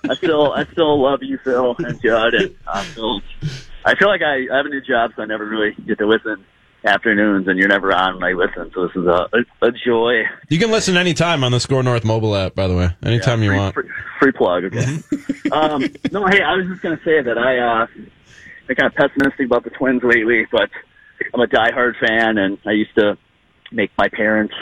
[0.06, 3.22] I still, I still love you, Phil and Judd, and I feel,
[3.82, 6.06] I feel like I, I have a new job, so I never really get to
[6.06, 6.44] listen
[6.84, 8.70] afternoons, and you're never on when I listen.
[8.74, 10.22] So this is a, a, a joy.
[10.48, 12.90] You can listen anytime on the Score North mobile app, by the way.
[13.02, 13.74] Anytime you free, want.
[13.74, 13.90] Free,
[14.20, 14.98] free plug, okay.
[15.52, 17.86] um, no, hey, I was just going to say that I, uh,
[18.68, 20.70] I'm kind of pessimistic about the Twins lately, but
[21.32, 23.16] I'm a diehard fan, and I used to
[23.70, 24.54] make my parents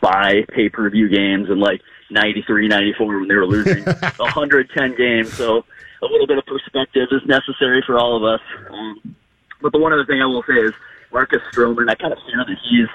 [0.00, 3.84] buy pay-per-view games in like 93, 94 when they were losing
[4.16, 5.32] 110 games.
[5.32, 5.64] So
[6.02, 8.40] a little bit of perspective is necessary for all of us.
[8.70, 9.16] Um,
[9.60, 10.72] but the one other thing I will say is
[11.12, 12.88] Marcus Stroman, I kind of feel that he's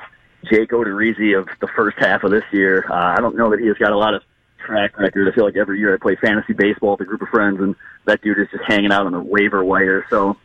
[0.49, 2.85] Jake Odorizzi of the first half of this year.
[2.89, 4.23] Uh, I don't know that he has got a lot of
[4.65, 5.27] track record.
[5.27, 7.75] I feel like every year I play fantasy baseball with a group of friends, and
[8.05, 10.05] that dude is just hanging out on the waiver wire.
[10.09, 10.37] So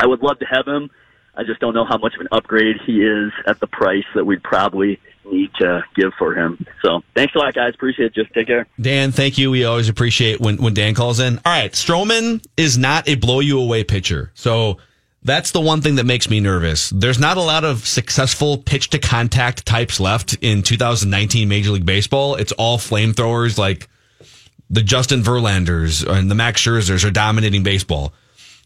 [0.00, 0.90] I would love to have him.
[1.34, 4.24] I just don't know how much of an upgrade he is at the price that
[4.24, 6.66] we'd probably need to give for him.
[6.82, 7.74] So thanks a lot, guys.
[7.74, 8.14] Appreciate it.
[8.14, 8.66] Just take care.
[8.80, 9.50] Dan, thank you.
[9.50, 11.36] We always appreciate when, when Dan calls in.
[11.38, 14.32] All right, Stroman is not a blow you away pitcher.
[14.34, 14.78] So
[15.22, 16.90] that's the one thing that makes me nervous.
[16.90, 21.86] There's not a lot of successful pitch to contact types left in 2019 Major League
[21.86, 22.36] Baseball.
[22.36, 23.88] It's all flamethrowers like
[24.70, 28.12] the Justin Verlanders and the Max Scherzers are dominating baseball.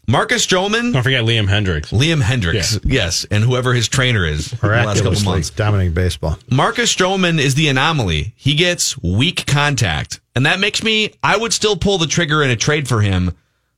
[0.05, 1.87] Marcus Stroman, Don't forget Liam Hendriks.
[1.97, 5.49] Liam Hendriks, yes, and whoever his trainer is for the last couple months.
[5.49, 6.37] dominating baseball.
[6.51, 8.33] Marcus Stroman is the anomaly.
[8.35, 10.19] He gets weak contact.
[10.35, 13.31] And that makes me, I would still pull the trigger in a trade for him.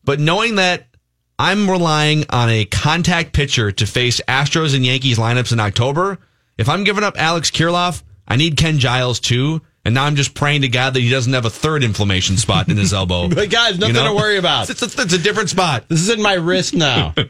[0.03, 0.87] But knowing that
[1.37, 6.17] I'm relying on a contact pitcher to face Astros and Yankees lineups in October.
[6.57, 9.61] If I'm giving up Alex Kirilloff, I need Ken Giles too.
[9.83, 12.69] And now I'm just praying to God that he doesn't have a third inflammation spot
[12.69, 13.27] in his elbow.
[13.27, 14.67] But guys, nothing to worry about.
[14.75, 15.87] It's, it's, it's a different spot.
[15.89, 17.13] This is in my wrist now.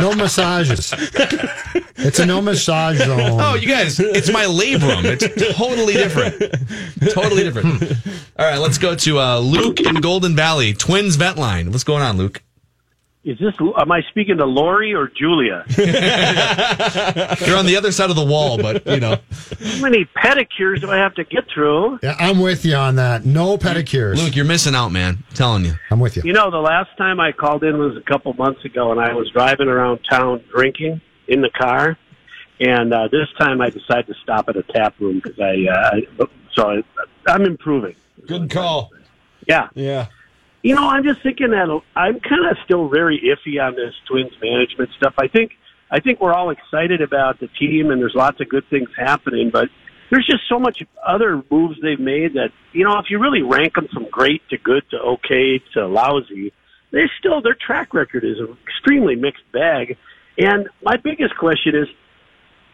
[0.00, 0.94] No massages.
[1.96, 3.38] It's a no massage zone.
[3.40, 5.04] Oh, you guys, it's my labrum.
[5.04, 6.40] It's totally different.
[7.12, 7.82] Totally different.
[8.38, 11.70] All right, let's go to uh, Luke in Golden Valley, Twins Vet Line.
[11.70, 12.40] What's going on, Luke?
[13.22, 13.52] Is this?
[13.76, 15.64] Am I speaking to Lori or Julia?
[15.76, 19.16] You're on the other side of the wall, but you know.
[19.60, 21.98] How many pedicures do I have to get through?
[22.02, 23.26] Yeah, I'm with you on that.
[23.26, 24.16] No pedicures.
[24.16, 25.18] Luke, you're missing out, man.
[25.28, 25.74] I'm telling you.
[25.90, 26.22] I'm with you.
[26.24, 29.12] You know, the last time I called in was a couple months ago, and I
[29.12, 31.98] was driving around town drinking in the car.
[32.58, 35.66] And uh, this time, I decided to stop at a tap room because I.
[36.18, 36.82] Uh, so I,
[37.26, 37.96] I'm improving.
[38.26, 38.90] Good call.
[39.46, 39.68] Yeah.
[39.74, 40.06] Yeah.
[40.62, 44.32] You know, I'm just thinking that I'm kind of still very iffy on this Twins
[44.42, 45.14] management stuff.
[45.18, 45.52] I think
[45.90, 49.50] I think we're all excited about the team, and there's lots of good things happening,
[49.52, 49.68] but
[50.10, 53.74] there's just so much other moves they've made that you know, if you really rank
[53.74, 56.52] them from great to good to okay to lousy,
[56.92, 59.96] they're still their track record is an extremely mixed bag.
[60.36, 61.88] And my biggest question is,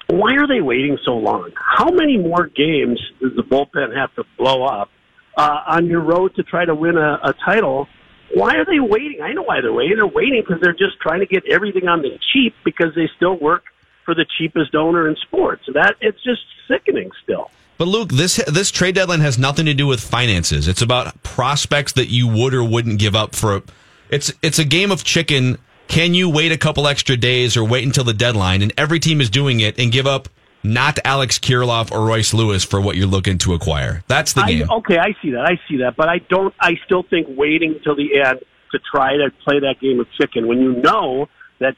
[0.09, 1.53] why are they waiting so long?
[1.55, 4.91] How many more games does the bullpen have to blow up
[5.37, 7.89] uh, on your road to try to win a, a title?
[8.35, 9.21] Why are they waiting?
[9.23, 9.97] I know why they're waiting.
[9.97, 13.39] They're waiting because they're just trying to get everything on the cheap because they still
[13.39, 13.65] work
[14.05, 15.63] for the cheapest owner in sports.
[15.73, 17.51] That it's just sickening still.
[17.79, 20.67] But Luke, this this trade deadline has nothing to do with finances.
[20.67, 23.57] It's about prospects that you would or wouldn't give up for.
[23.57, 23.63] A,
[24.09, 25.59] it's it's a game of chicken.
[25.89, 28.63] Can you wait a couple extra days or wait until the deadline?
[28.63, 30.29] And every team is doing it and give up
[30.73, 34.03] not Alex Kirilloff or Royce Lewis for what you're looking to acquire.
[34.09, 34.71] That's the game.
[34.71, 35.45] I, okay, I see that.
[35.45, 35.97] I see that.
[35.97, 36.55] But I don't.
[36.61, 38.41] I still think waiting till the end
[38.73, 41.29] to try to play that game of chicken when you know
[41.61, 41.77] that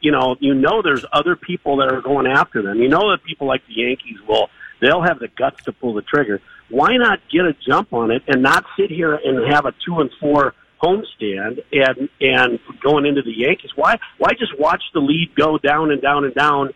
[0.00, 2.78] you know you know there's other people that are going after them.
[2.78, 4.48] You know that people like the Yankees will.
[4.80, 6.40] They'll have the guts to pull the trigger.
[6.68, 10.00] Why not get a jump on it and not sit here and have a two
[10.00, 13.70] and four homestand and and going into the Yankees?
[13.74, 16.74] Why why just watch the lead go down and down and down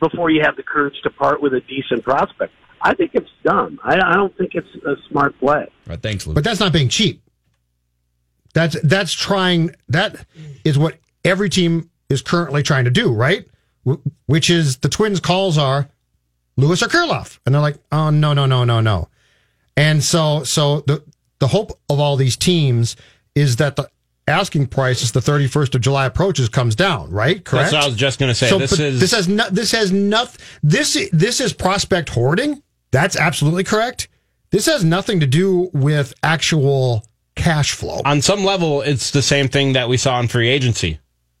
[0.00, 2.52] before you have the courage to part with a decent prospect?
[2.82, 3.80] I think it's dumb.
[3.82, 5.60] I, I don't think it's a smart play.
[5.62, 6.34] All right, thanks, Luke.
[6.34, 7.22] But that's not being cheap.
[8.54, 9.74] That's that's trying.
[9.88, 10.24] That
[10.64, 13.46] is what every team is currently trying to do, right?
[13.86, 15.88] Wh- Which is the Twins' calls are
[16.56, 19.08] Lewis or Kirilloff, and they're like, oh no no no no no,
[19.76, 21.02] and so so the
[21.38, 22.96] the hope of all these teams
[23.34, 23.88] is that the
[24.28, 27.44] asking price as the 31st of July approaches comes down, right?
[27.44, 27.70] Correct.
[27.70, 28.48] That's what I was just going to say.
[28.48, 30.44] So, this is this has no, this has nothing.
[30.62, 32.62] This this is prospect hoarding.
[32.90, 34.08] That's absolutely correct.
[34.50, 38.00] This has nothing to do with actual cash flow.
[38.04, 40.98] on some level, it's the same thing that we saw in free agency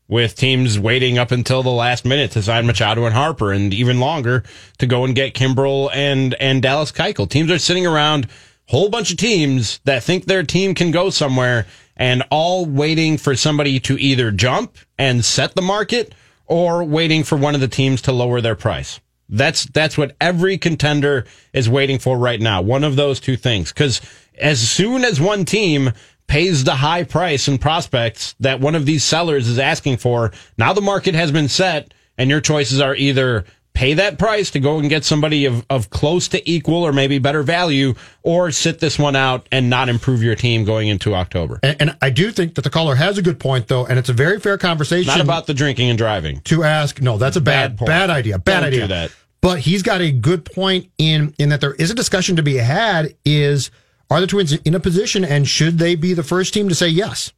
[0.08, 3.98] with teams waiting up until the last minute to sign Machado and Harper and even
[3.98, 4.44] longer
[4.78, 7.28] to go and get Kimbrel and, and Dallas Keuchel.
[7.28, 8.28] Teams are sitting around,
[8.66, 13.34] whole bunch of teams that think their team can go somewhere and all waiting for
[13.34, 16.14] somebody to either jump and set the market
[16.46, 19.00] or waiting for one of the teams to lower their price.
[19.28, 22.62] That's that's what every contender is waiting for right now.
[22.62, 23.72] One of those two things.
[23.72, 24.00] Because
[24.38, 25.92] as soon as one team
[26.28, 30.72] pays the high price and prospects that one of these sellers is asking for, now
[30.72, 33.44] the market has been set, and your choices are either
[33.76, 37.18] pay that price to go and get somebody of, of close to equal or maybe
[37.18, 41.60] better value, or sit this one out and not improve your team going into October.
[41.62, 44.08] And, and I do think that the caller has a good point, though, and it's
[44.08, 45.08] a very fair conversation.
[45.08, 46.40] Not about the drinking and driving.
[46.44, 47.02] to ask.
[47.02, 48.38] No, that's a bad, Bad bad, idea.
[48.38, 48.80] Bad Don't idea.
[48.80, 49.12] do that.
[49.42, 52.56] But he's got a good point in in that there is a discussion to be
[52.56, 53.14] had.
[53.26, 53.70] Is
[54.10, 56.88] are the Twins in a position, and should they be the first team to say
[56.88, 57.32] yes?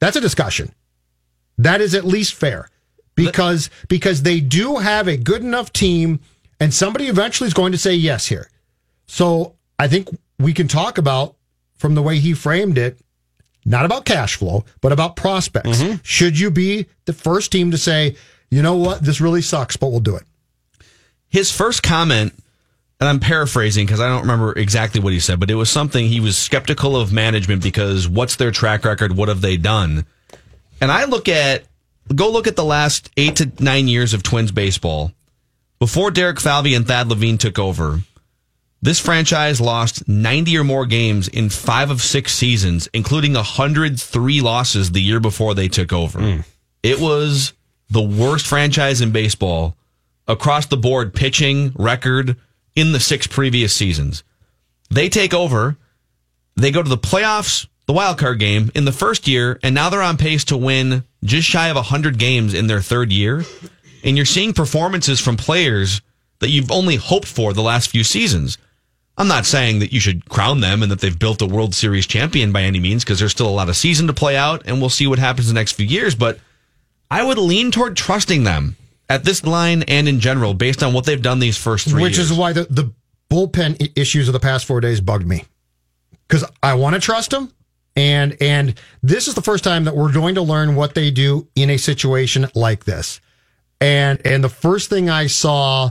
[0.00, 0.72] That's a discussion.
[1.58, 2.70] That is at least fair
[3.26, 6.20] because because they do have a good enough team,
[6.60, 8.48] and somebody eventually is going to say yes here.
[9.06, 11.36] So I think we can talk about
[11.76, 12.98] from the way he framed it,
[13.64, 15.82] not about cash flow, but about prospects.
[15.82, 15.96] Mm-hmm.
[16.02, 18.16] Should you be the first team to say,
[18.50, 20.24] you know what, this really sucks, but we'll do it?
[21.28, 22.32] His first comment,
[22.98, 26.06] and I'm paraphrasing because I don't remember exactly what he said, but it was something
[26.06, 29.16] he was skeptical of management because what's their track record?
[29.16, 30.06] What have they done?
[30.80, 31.64] And I look at,
[32.14, 35.12] go look at the last eight to nine years of Twins baseball.
[35.78, 38.00] Before Derek Falvey and Thad Levine took over,
[38.80, 44.90] this franchise lost 90 or more games in five of six seasons, including 103 losses
[44.90, 46.20] the year before they took over.
[46.20, 46.40] Hmm.
[46.82, 47.52] It was
[47.90, 49.76] the worst franchise in baseball
[50.26, 52.36] across the board pitching record
[52.76, 54.22] in the six previous seasons.
[54.90, 55.76] They take over,
[56.56, 59.88] they go to the playoffs the wild card game in the first year, and now
[59.88, 63.44] they're on pace to win just shy of 100 games in their third year.
[64.04, 66.02] And you're seeing performances from players
[66.40, 68.58] that you've only hoped for the last few seasons.
[69.16, 72.06] I'm not saying that you should crown them and that they've built a World Series
[72.06, 74.80] champion by any means, because there's still a lot of season to play out, and
[74.80, 76.14] we'll see what happens the next few years.
[76.14, 76.38] But
[77.10, 78.76] I would lean toward trusting them
[79.08, 82.18] at this line and in general, based on what they've done these first three Which
[82.18, 82.30] years.
[82.30, 82.92] is why the, the
[83.30, 85.46] bullpen issues of the past four days bugged me.
[86.28, 87.50] Because I want to trust them.
[87.98, 91.48] And and this is the first time that we're going to learn what they do
[91.56, 93.20] in a situation like this.
[93.80, 95.90] And and the first thing I saw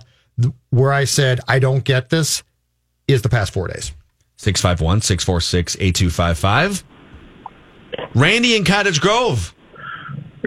[0.69, 2.43] where I said I don't get this
[3.09, 3.91] is the past four days.
[4.37, 6.85] 651 646 8255.
[8.15, 9.53] Randy in Cottage Grove.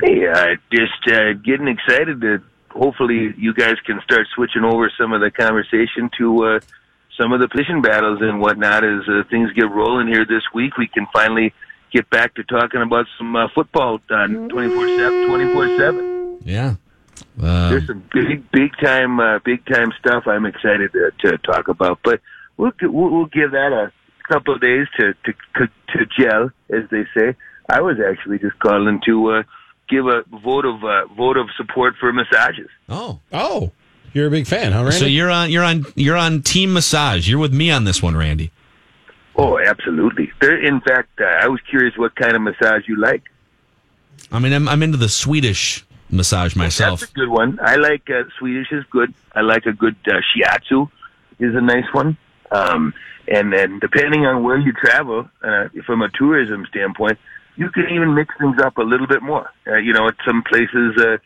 [0.03, 5.13] Hey, uh, just uh, getting excited to hopefully you guys can start switching over some
[5.13, 6.61] of the conversation to uh,
[7.19, 10.77] some of the position battles and whatnot as uh, things get rolling here this week.
[10.77, 11.53] We can finally
[11.93, 15.27] get back to talking about some uh, football on 24 7.
[15.29, 16.39] 24 7.
[16.45, 16.75] Yeah.
[17.41, 21.69] Uh, There's some big, big time, uh, big time stuff I'm excited to, to talk
[21.69, 22.01] about.
[22.03, 22.21] But
[22.57, 23.93] we'll, we'll we'll give that a
[24.33, 27.35] couple of days to to to gel, as they say.
[27.69, 29.43] I was actually just calling to uh,
[29.89, 32.69] give a vote of uh, vote of support for massages.
[32.89, 33.21] Oh.
[33.33, 33.73] Oh.
[34.13, 34.99] You're a big fan, huh, Randy?
[34.99, 37.29] So you're on you're on you're on team massage.
[37.29, 38.51] You're with me on this one, Randy.
[39.37, 40.31] Oh, absolutely.
[40.41, 43.23] There, in fact, uh, I was curious what kind of massage you like.
[44.33, 47.01] I mean, I'm I'm into the Swedish massage myself.
[47.01, 47.59] That's a good one.
[47.63, 49.15] I like uh, Swedish is good.
[49.35, 50.91] I like a good uh, shiatsu
[51.39, 52.17] is a nice one.
[52.51, 52.93] Um,
[53.29, 57.19] and then depending on where you travel, uh, from a tourism standpoint,
[57.57, 59.49] you can even mix things up a little bit more.
[59.67, 61.17] Uh, you know, at some places uh,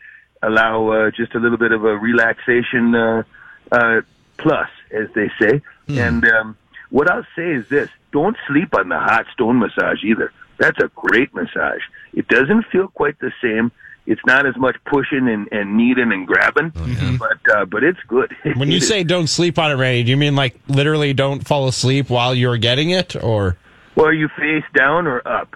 [0.45, 3.23] allow uh, just a little bit of a relaxation uh,
[3.71, 4.01] uh,
[4.37, 5.61] plus, as they say.
[5.87, 6.57] And um,
[6.89, 10.31] what I'll say is this: don't sleep on the hot stone massage either.
[10.57, 11.81] That's a great massage.
[12.13, 13.71] It doesn't feel quite the same.
[14.07, 16.71] It's not as much pushing and, and kneading and grabbing,
[17.17, 18.35] but uh, but it's good.
[18.55, 21.67] when you say don't sleep on it, Randy, do you mean like literally don't fall
[21.67, 23.57] asleep while you're getting it, or
[23.95, 25.55] well, are you face down or up?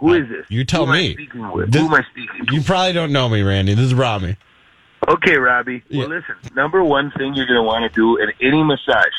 [0.00, 0.46] Who is this?
[0.48, 1.12] you tell Who me?
[1.14, 1.72] speaking with?
[1.72, 2.54] This- Who am I speaking to?
[2.54, 3.74] You probably don't know me, Randy.
[3.74, 4.36] This is Robbie.
[5.08, 5.82] Okay, Robbie.
[5.92, 6.36] Well, listen.
[6.54, 9.12] Number one thing you're going to want to do in any massage,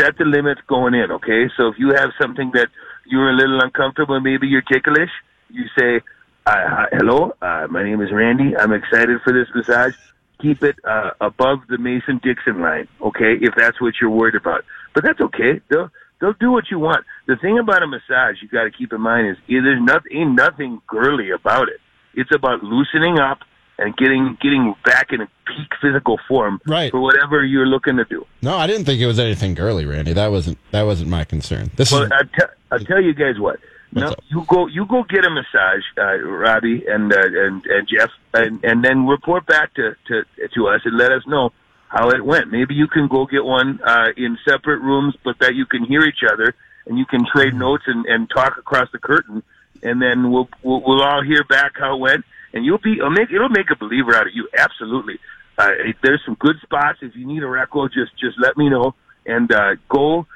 [0.00, 1.12] set the limits going in.
[1.12, 2.68] Okay, so if you have something that
[3.06, 5.10] you're a little uncomfortable, maybe you're ticklish,
[5.48, 6.00] you say,
[6.46, 8.56] uh, "Hello, uh, my name is Randy.
[8.56, 9.94] I'm excited for this massage."
[10.40, 13.34] Keep it uh, above the Mason Dixon line, okay?
[13.40, 15.60] If that's what you're worried about, but that's okay.
[15.68, 15.88] They'll
[16.22, 17.04] they'll do what you want.
[17.26, 20.34] The thing about a massage you got to keep in mind is there's nothing ain't
[20.34, 21.80] nothing girly about it.
[22.14, 23.40] It's about loosening up
[23.78, 26.90] and getting getting back in a peak physical form Right.
[26.90, 28.24] for whatever you're looking to do.
[28.40, 30.12] No, I didn't think it was anything girly, Randy.
[30.12, 31.70] That wasn't that wasn't my concern.
[31.76, 33.58] This Well, is I te- I'll tell you guys what.
[33.94, 38.08] No, you go you go get a massage, uh, Robbie and uh, and and Jeff,
[38.32, 40.22] and and then report back to to
[40.54, 41.50] to us and let us know
[41.92, 42.50] how it went.
[42.50, 46.02] Maybe you can go get one uh, in separate rooms, but that you can hear
[46.02, 46.54] each other
[46.86, 49.42] and you can trade notes and, and talk across the curtain,
[49.82, 52.24] and then we'll, we'll we'll all hear back how it went,
[52.54, 54.48] and you'll be it'll make it'll make a believer out of you.
[54.56, 55.18] Absolutely.
[55.58, 55.68] Uh,
[56.02, 56.98] there's some good spots.
[57.02, 58.94] If you need a record, just just let me know
[59.26, 60.26] and uh, go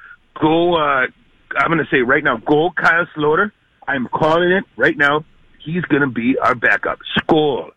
[0.40, 0.74] go.
[0.74, 1.06] Uh,
[1.56, 3.50] I'm going to say right now, go Kyle Sloter.
[3.88, 5.24] I'm calling it right now.
[5.64, 6.98] He's going to be our backup.
[7.18, 7.72] Score.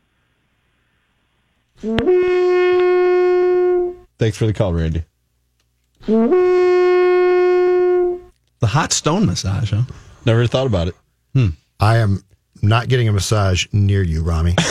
[4.20, 5.04] Thanks for the call, Randy.
[8.60, 9.84] The hot stone massage, huh?
[10.26, 10.96] Never thought about it.
[11.34, 11.50] Hmm.
[11.80, 12.24] I am
[12.62, 14.56] not getting a massage near you, Rami.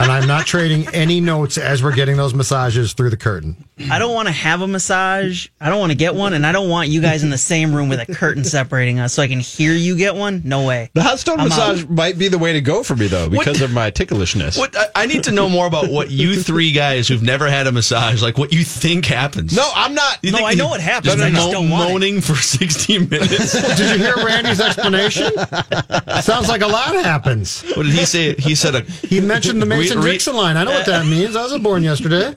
[0.00, 3.64] and I'm not trading any notes as we're getting those massages through the curtain.
[3.90, 5.48] I don't want to have a massage.
[5.60, 7.74] I don't want to get one, and I don't want you guys in the same
[7.74, 10.42] room with a curtain separating us so I can hear you get one.
[10.44, 10.90] No way.
[10.94, 11.90] The hot stone I'm massage out.
[11.90, 14.56] might be the way to go for me though, because of my ticklishness.
[14.58, 17.66] What I, I need to know more about what you three guys who've never had
[17.66, 19.54] a massage, like what you think happens.
[19.56, 20.18] No, I'm not.
[20.22, 21.14] You No, think I know what happens.
[21.14, 21.92] Just I just mo- don't want it.
[21.92, 23.52] moaning for 16 minutes.
[23.76, 25.32] Did you hear Randy's explanation?
[26.22, 27.62] Sounds like a lot happens.
[27.76, 28.34] what did he say?
[28.34, 28.80] He said a.
[28.82, 30.56] He mentioned the Mason Re- re- Dixon line.
[30.56, 31.36] I know what that means.
[31.36, 32.28] I wasn't born yesterday.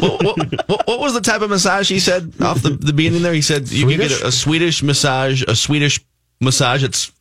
[0.00, 3.22] what, what, what, what was the type of massage he said off the, the beginning
[3.22, 3.32] there?
[3.34, 6.00] He said you can get a, a Swedish massage, a Swedish
[6.40, 6.82] massage.
[6.82, 7.12] It's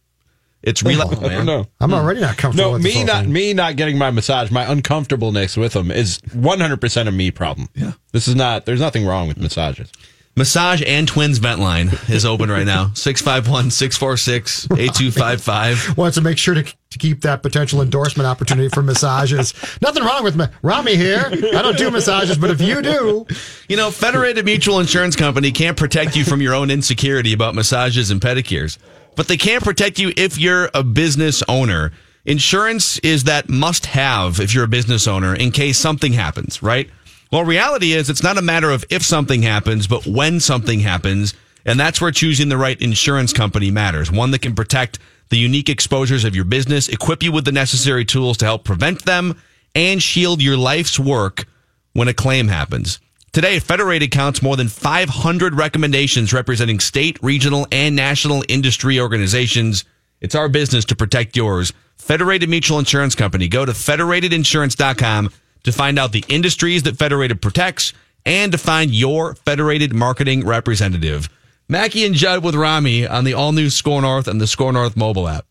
[0.63, 1.17] it's relax.
[1.17, 1.67] I don't know.
[1.79, 3.33] I'm already not comfortable No, with me whole not thing.
[3.33, 7.67] me not getting my massage, my uncomfortableness with them is 100% a me problem.
[7.73, 7.93] Yeah.
[8.11, 9.91] This is not there's nothing wrong with massages.
[10.37, 12.91] Massage and Twins vent line is open right now.
[12.95, 15.97] 651 646 8255.
[15.97, 19.53] Wants to make sure to, to keep that potential endorsement opportunity for massages.
[19.81, 20.45] Nothing wrong with me.
[20.61, 21.25] Rami here.
[21.31, 23.25] I don't do massages, but if you do,
[23.67, 28.09] You know, Federated Mutual Insurance Company can't protect you from your own insecurity about massages
[28.09, 28.77] and pedicures.
[29.17, 31.91] but they can't protect you if you're a business owner.
[32.23, 36.89] Insurance is that must have if you're a business owner in case something happens, right?
[37.31, 41.33] Well, reality is it's not a matter of if something happens, but when something happens.
[41.65, 44.11] And that's where choosing the right insurance company matters.
[44.11, 48.03] One that can protect the unique exposures of your business, equip you with the necessary
[48.03, 49.41] tools to help prevent them,
[49.73, 51.45] and shield your life's work
[51.93, 52.99] when a claim happens.
[53.31, 59.85] Today, Federated counts more than 500 recommendations representing state, regional, and national industry organizations.
[60.19, 61.71] It's our business to protect yours.
[61.95, 63.47] Federated Mutual Insurance Company.
[63.47, 65.31] Go to federatedinsurance.com
[65.63, 67.93] to find out the industries that Federated protects
[68.25, 71.29] and to find your Federated marketing representative.
[71.67, 74.97] Mackey and Judd with Rami on the all new Score North and the Score North
[74.97, 75.45] mobile app.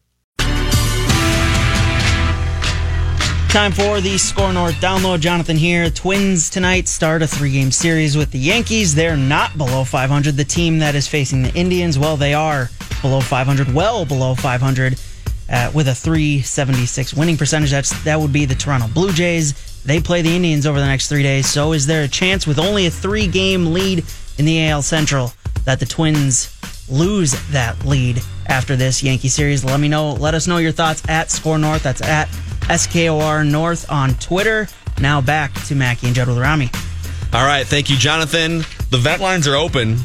[3.50, 5.18] Time for the Score North download.
[5.18, 5.90] Jonathan here.
[5.90, 8.94] Twins tonight start a three game series with the Yankees.
[8.94, 10.36] They're not below 500.
[10.36, 12.70] The team that is facing the Indians, well, they are
[13.02, 15.00] below 500, well below 500,
[15.48, 17.72] uh, with a 376 winning percentage.
[17.72, 19.69] That's That would be the Toronto Blue Jays.
[19.84, 21.50] They play the Indians over the next three days.
[21.50, 24.04] So is there a chance with only a three game lead
[24.38, 25.32] in the AL Central
[25.64, 26.56] that the Twins
[26.88, 29.64] lose that lead after this Yankee series?
[29.64, 30.12] Let me know.
[30.12, 31.82] Let us know your thoughts at Score North.
[31.82, 32.28] That's at
[32.68, 34.68] SKOR North on Twitter.
[35.00, 36.70] Now back to Mackey and Judd with Rami.
[37.32, 38.58] All right, thank you, Jonathan.
[38.90, 39.96] The vet lines are open.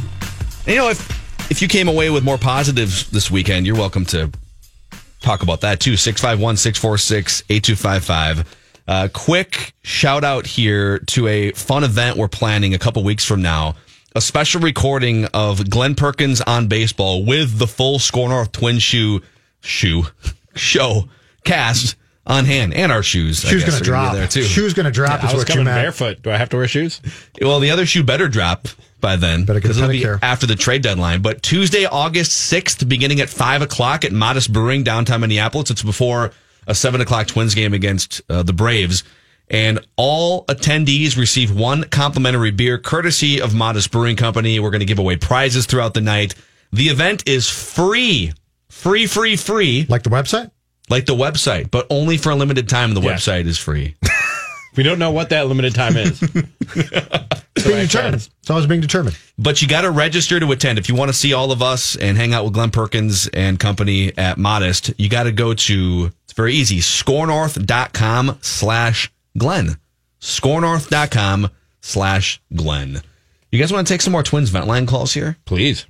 [0.65, 4.31] You know, if if you came away with more positives this weekend, you're welcome to
[5.21, 5.97] talk about that too.
[5.97, 8.64] 651 646 8255.
[8.87, 13.41] Uh, quick shout out here to a fun event we're planning a couple weeks from
[13.41, 13.75] now.
[14.15, 19.21] A special recording of Glenn Perkins on baseball with the full Score North Twin Shoe
[19.61, 20.03] shoe
[20.55, 21.09] show
[21.43, 21.95] cast
[22.27, 23.43] on hand and our shoes.
[23.45, 24.13] I Shoes going to are drop.
[24.13, 24.43] there too.
[24.43, 25.81] Shoes going to drop I is was what you coming meant.
[25.83, 26.21] barefoot.
[26.21, 27.01] Do I have to wear shoes?
[27.41, 28.67] Well, the other shoe better drop
[29.01, 30.19] by then Better get a because it'll be pedicure.
[30.21, 31.21] after the trade deadline.
[31.21, 35.69] But Tuesday, August sixth, beginning at five o'clock at Modist Brewing downtown Minneapolis.
[35.71, 36.31] It's before
[36.67, 39.03] a seven o'clock Twins game against uh, the Braves.
[39.47, 44.59] And all attendees receive one complimentary beer courtesy of Modist Brewing Company.
[44.59, 46.33] We're going to give away prizes throughout the night.
[46.73, 48.33] The event is free,
[48.69, 50.49] free, free, free, Like the website?
[50.89, 52.93] like the website, but only for a limited time.
[52.95, 53.23] The Yes.
[53.25, 53.95] website is free.
[54.75, 56.21] We don't know what that limited time is.
[57.57, 58.29] It's being determined.
[58.41, 59.17] It's always being determined.
[59.39, 60.77] But you got to register to attend.
[60.77, 63.57] If you want to see all of us and hang out with Glenn Perkins and
[63.57, 69.77] company at Modist, you got to go to, it's very easy, scorenorth.com slash Glenn.
[70.19, 71.49] Scorenorth.com
[71.81, 73.01] slash Glenn.
[73.51, 75.37] You guys want to take some more Twins vent line calls here?
[75.45, 75.85] Please.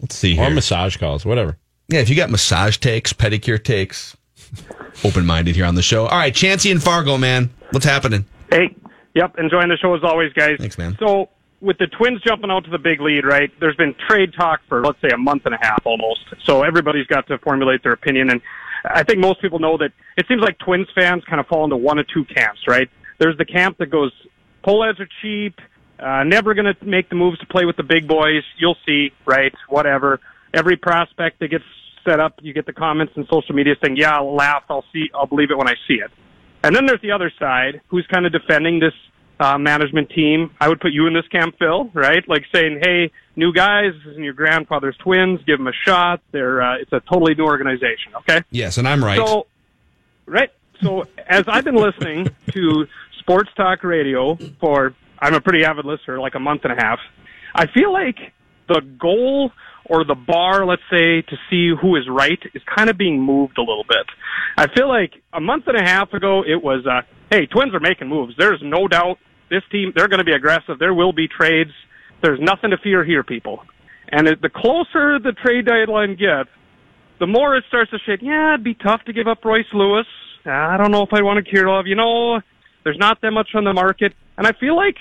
[0.00, 0.54] Let's see Or here.
[0.54, 1.58] massage calls, whatever.
[1.88, 4.16] Yeah, if you got massage takes, pedicure takes,
[5.04, 6.06] open minded here on the show.
[6.06, 7.50] All right, Chancey and Fargo, man.
[7.70, 8.24] What's happening?
[8.50, 8.74] Hey,
[9.14, 10.56] yep, enjoying the show as always, guys.
[10.58, 10.96] Thanks, man.
[10.98, 11.28] So,
[11.60, 13.50] with the Twins jumping out to the big lead, right?
[13.60, 16.20] There's been trade talk for let's say a month and a half almost.
[16.44, 18.40] So everybody's got to formulate their opinion, and
[18.84, 21.76] I think most people know that it seems like Twins fans kind of fall into
[21.76, 22.88] one of two camps, right?
[23.18, 24.12] There's the camp that goes,
[24.64, 25.60] Pohlads are cheap,
[25.98, 28.42] uh, never going to make the moves to play with the big boys.
[28.58, 29.52] You'll see, right?
[29.68, 30.20] Whatever.
[30.54, 31.64] Every prospect that gets
[32.04, 34.64] set up, you get the comments in social media saying, "Yeah, I'll laugh.
[34.68, 35.10] I'll see.
[35.14, 36.10] I'll believe it when I see it."
[36.62, 38.92] And then there's the other side who's kind of defending this
[39.40, 40.50] uh, management team.
[40.60, 42.26] I would put you in this camp, Phil, right?
[42.28, 45.40] Like saying, "Hey, new guys, this isn't your grandfather's twins.
[45.46, 46.20] Give them a shot.
[46.32, 48.42] They're uh, it's a totally new organization." Okay.
[48.50, 49.18] Yes, and I'm right.
[49.18, 49.46] So,
[50.26, 50.50] right.
[50.82, 52.86] So, as I've been listening to
[53.18, 56.98] sports talk radio for, I'm a pretty avid listener, like a month and a half.
[57.54, 58.32] I feel like
[58.68, 59.52] the goal
[59.90, 63.58] or the bar, let's say, to see who is right is kind of being moved
[63.58, 64.06] a little bit.
[64.56, 67.80] I feel like a month and a half ago it was, uh, hey, Twins are
[67.80, 68.34] making moves.
[68.38, 69.18] There's no doubt
[69.50, 70.78] this team, they're going to be aggressive.
[70.78, 71.72] There will be trades.
[72.22, 73.64] There's nothing to fear here, people.
[74.12, 76.50] And the closer the trade deadline gets,
[77.18, 78.20] the more it starts to shake.
[78.22, 80.06] Yeah, it'd be tough to give up Royce Lewis.
[80.46, 81.86] I don't know if I want to Kirilloff.
[81.86, 82.40] You know,
[82.84, 84.96] there's not that much on the market, and I feel like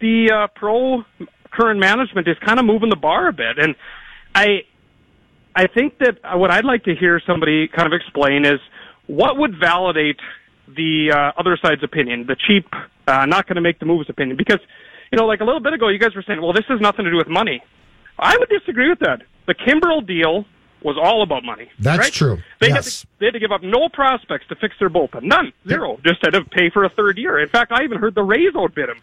[0.00, 1.04] the uh, pro
[1.52, 3.58] current management is kind of moving the bar a bit.
[3.58, 3.76] And
[4.34, 4.62] I,
[5.54, 8.60] I think that what I'd like to hear somebody kind of explain is
[9.06, 10.18] what would validate
[10.68, 12.66] the uh, other side's opinion, the cheap,
[13.06, 14.60] uh, not going to make the moves opinion, because
[15.10, 17.04] you know, like a little bit ago, you guys were saying, well, this has nothing
[17.04, 17.62] to do with money.
[18.18, 19.22] I would disagree with that.
[19.46, 20.46] The Kimbrel deal
[20.82, 21.70] was all about money.
[21.78, 22.12] That's right?
[22.12, 22.38] true.
[22.60, 22.74] They, Yes.
[22.74, 25.24] had to, they had to give up no prospects to fix their bullpen.
[25.24, 25.52] None.
[25.68, 25.98] Zero.
[26.04, 27.38] Just had to pay for a third year.
[27.40, 29.00] In fact, I even heard the Rays outbid him.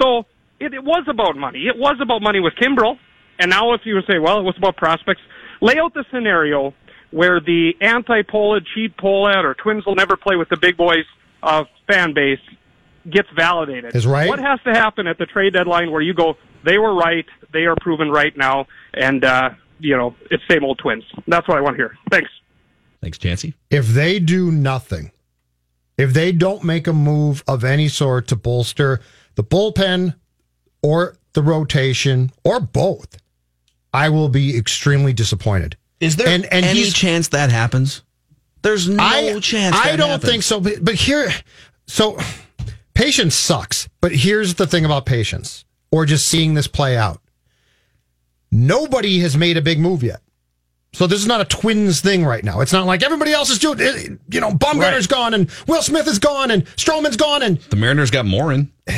[0.00, 0.24] So
[0.60, 1.66] it, it was about money.
[1.66, 2.98] It was about money with Kimbrel.
[3.40, 5.22] And now if you say, well, it was about prospects,
[5.60, 6.74] lay out the scenario
[7.10, 11.04] where the anti-Pohlad, cheap Pohlad, or Twins will never play with the big boys
[11.42, 12.38] uh, fan base
[13.08, 13.94] gets validated.
[13.96, 14.28] Is right.
[14.28, 17.64] What has to happen at the trade deadline where you go, they were right, they
[17.64, 21.04] are proven right now, and uh, you know it's same old Twins.
[21.26, 21.96] That's what I want to hear.
[22.10, 22.30] Thanks.
[23.00, 23.54] Thanks, Chancey.
[23.70, 25.10] If they do nothing,
[25.96, 29.00] if they don't make a move of any sort to bolster
[29.36, 30.14] the bullpen
[30.82, 33.19] or the rotation or both,
[33.92, 35.76] I will be extremely disappointed.
[36.00, 38.02] Is there And- and any he's- chance that happens?
[38.62, 39.74] There's no I, chance.
[39.76, 40.30] I that don't happens.
[40.30, 40.60] think so.
[40.60, 41.32] But, but here,
[41.86, 42.18] so
[42.94, 43.88] patience sucks.
[44.02, 47.20] But here's the thing about patience, or just seeing this play out.
[48.52, 50.20] Nobody has made a big move yet.
[50.92, 52.60] So this is not a twins thing right now.
[52.60, 53.78] It's not like everybody else is doing.
[53.80, 54.18] it.
[54.28, 58.10] You know, Bumgarner's gone and Will Smith is gone and Stroman's gone and The Mariners
[58.10, 58.72] got Morin.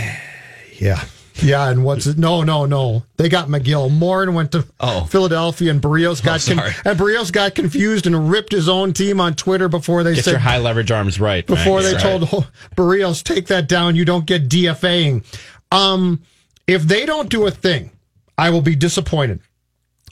[0.79, 1.05] yeah,
[1.43, 1.69] yeah.
[1.69, 2.19] And what's it?
[2.19, 3.05] No, no, no.
[3.17, 3.91] They got Magill.
[3.91, 5.05] Morin went to Oh.
[5.05, 9.35] Philadelphia and Berrios got con- and Berrios got confused and ripped his own team on
[9.35, 11.47] Twitter before they Get said your high leverage arms right.
[11.47, 13.97] before they told oh, Berrios, take that down.
[13.97, 15.25] You don't get DFAing.
[15.71, 16.23] Um,
[16.67, 17.91] if they don't do a thing,
[18.39, 19.41] I will be disappointed.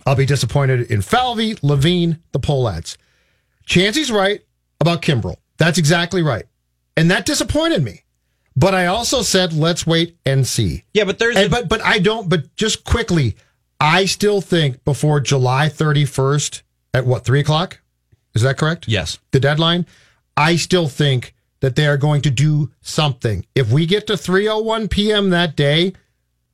[0.06, 2.96] I'll be disappointed in Falvey, Levine, the Pohlads.
[3.66, 4.40] Chancey's right
[4.80, 5.36] about Kimbrel.
[5.58, 6.46] That's exactly right.
[6.96, 8.02] And that disappointed me.
[8.56, 10.84] But I also said, let's wait and see.
[10.92, 12.28] Yeah, but there's And, but but I don't.
[12.28, 13.36] But just quickly,
[13.78, 17.80] I still think before July thirty first at what three o'clock?
[18.34, 18.86] Is that correct?
[18.88, 19.18] Yes.
[19.32, 19.86] The deadline.
[20.36, 23.44] I still think that they are going to do something.
[23.54, 25.30] If we get to three o one p.m.
[25.30, 25.92] that day,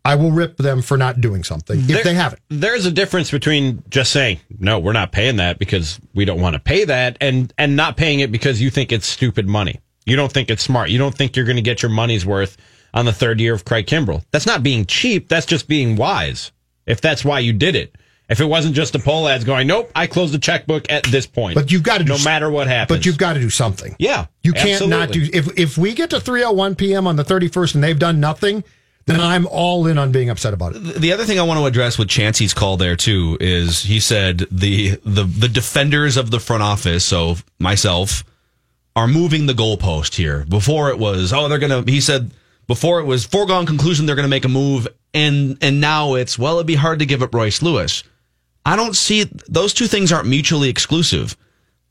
[0.05, 2.41] I will rip them for not doing something if There- they haven't.
[2.49, 6.55] There's a difference between just saying no, we're not paying that because we don't want
[6.55, 9.81] to pay that, and and not paying it because you think it's stupid money.
[10.07, 10.89] You don't think it's smart.
[10.89, 12.57] You don't think you're going to get your money's worth
[12.95, 14.25] on the third year of Craig Kimbrel.
[14.31, 15.29] That's not being cheap.
[15.29, 16.53] That's just being wise.
[16.87, 17.95] If that's why you did it.
[18.29, 21.55] If it wasn't just a Pohlads going, nope, I closed the checkbook at this point.
[21.55, 22.99] But you've got to do no matter what happens.
[22.99, 23.95] But you've got to do something.
[24.01, 25.29] yeah, You can't not do.
[25.33, 27.07] If if we get to three o one p.m.
[27.07, 28.65] on the thirty first and they've done nothing,
[29.07, 30.81] then I'm all in on being upset about it.
[30.81, 34.39] The other thing I want to address with Chancey's call there too is he said
[34.51, 38.25] the the the defenders of the front office, so myself,
[38.97, 40.45] are moving the goalpost here.
[40.49, 41.83] Before it was, oh, they're gonna.
[41.83, 42.33] He said
[42.67, 46.57] before it was foregone conclusion they're gonna make a move, and and now it's well,
[46.57, 48.03] it'd be hard to give up Royce Lewis.
[48.65, 51.37] I don't see those two things aren't mutually exclusive.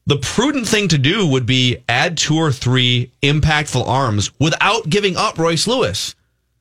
[0.07, 5.15] The prudent thing to do would be add two or three impactful arms without giving
[5.15, 6.15] up Royce Lewis.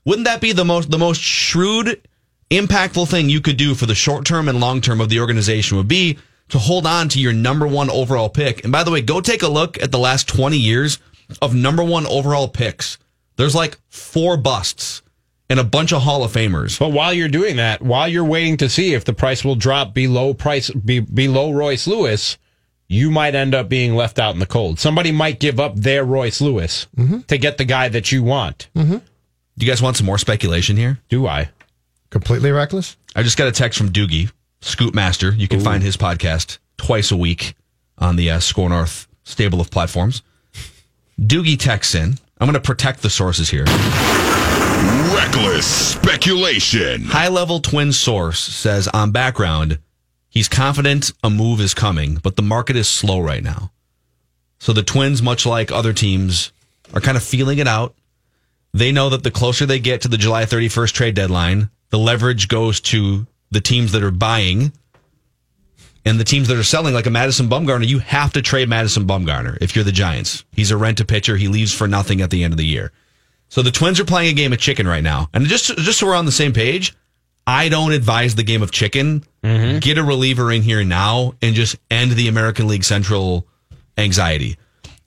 [0.04, 2.06] Wouldn't that be the most the most shrewd,
[2.50, 5.78] impactful thing you could do for the short term and long term of the organization
[5.78, 6.18] would be
[6.54, 8.62] to hold on to your number one overall pick.
[8.62, 11.00] And by the way, go take a look at the last 20 years
[11.42, 12.96] of number one overall picks.
[13.34, 15.02] There's like four busts
[15.50, 16.78] and a bunch of Hall of Famers.
[16.78, 19.94] But while you're doing that, while you're waiting to see if the price will drop
[19.94, 22.38] below price be, below Royce Lewis,
[22.86, 24.78] you might end up being left out in the cold.
[24.78, 27.22] Somebody might give up their Royce Lewis mm-hmm.
[27.22, 28.68] to get the guy that you want.
[29.58, 31.00] Do you guys want some more speculation here?
[31.08, 31.50] Do I?
[32.10, 32.96] Completely reckless.
[33.16, 34.30] I just got a text from Doogie,
[34.64, 35.32] Scoot Master.
[35.32, 37.54] You can find his podcast twice a week
[37.98, 40.22] on the uh, Score North stable of platforms.
[41.20, 42.14] Doogie texts in.
[42.40, 43.64] I'm going to protect the sources here.
[45.14, 47.04] Reckless speculation.
[47.04, 49.78] High level twin source says on background,
[50.28, 53.70] he's confident a move is coming, but the market is slow right now.
[54.58, 56.52] So the Twins, much like other teams,
[56.94, 57.94] are kind of feeling it out.
[58.72, 62.48] They know that the closer they get to the July 31st trade deadline, the leverage
[62.48, 64.72] goes to the teams that are buying
[66.04, 67.86] and the teams that are selling, like a Madison Bumgarner.
[67.86, 70.44] You have to trade Madison Bumgarner if you're the Giants.
[70.52, 71.36] He's a rent a pitcher.
[71.36, 72.92] He leaves for nothing at the end of the year.
[73.48, 75.28] So the Twins are playing a game of chicken right now.
[75.32, 76.94] And just just so we're on the same page,
[77.46, 79.24] I don't advise the game of chicken.
[79.42, 79.78] Mm-hmm.
[79.78, 83.46] Get a reliever in here now and just end the American League Central
[83.96, 84.56] anxiety.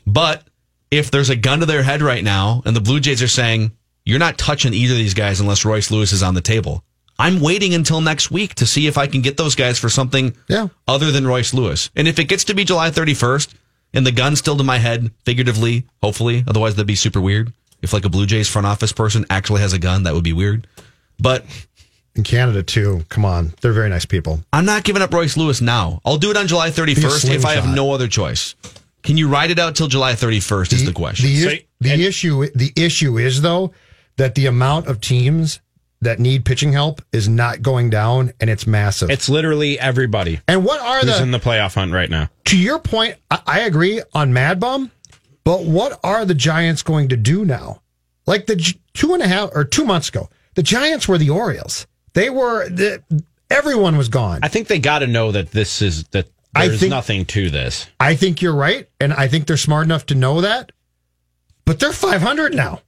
[0.06, 0.44] But
[0.90, 3.72] if there's a gun to their head right now and the Blue Jays are saying,
[4.06, 6.84] you're not touching either of these guys unless Royce Lewis is on the table.
[7.20, 10.36] I'm waiting until next week to see if I can get those guys for something
[10.47, 10.68] Yeah.
[10.88, 11.89] other than Royce Lewis.
[11.95, 13.49] And if it gets to be July 31st
[13.93, 17.53] and the gun's still to my head, figuratively, hopefully, otherwise that'd be super weird.
[17.82, 20.34] If like a Blue Jays front office person actually has a gun, that would be
[20.34, 20.68] weird.
[21.20, 21.45] But
[22.15, 23.05] In Canada too.
[23.09, 24.43] Come on, they're very nice people.
[24.51, 26.01] I'm not giving up Royce Lewis now.
[26.05, 28.55] I'll do it on July 31st if I have no other choice.
[29.03, 31.28] Can you ride it out till July 31st is the question.
[31.28, 33.72] The, i- the issue the issue is though
[34.18, 35.59] that the amount of teams
[36.02, 39.10] that need pitching help is not going down and it's massive.
[39.10, 42.30] It's literally everybody and what are who's the in the playoff hunt right now.
[42.45, 44.91] to your point, I, I agree on Mad Bum,
[45.43, 47.82] but what are the Giants going to do now?
[48.28, 51.88] Like the two and a half or two months ago, the Giants were the Orioles.
[52.14, 53.02] They were the,
[53.50, 54.39] everyone was gone.
[54.43, 57.88] I think they got to know that this is that I think- nothing to this.
[58.00, 60.72] I think you're right, and I think they're smart enough to know that.
[61.66, 62.82] But they're 500 now.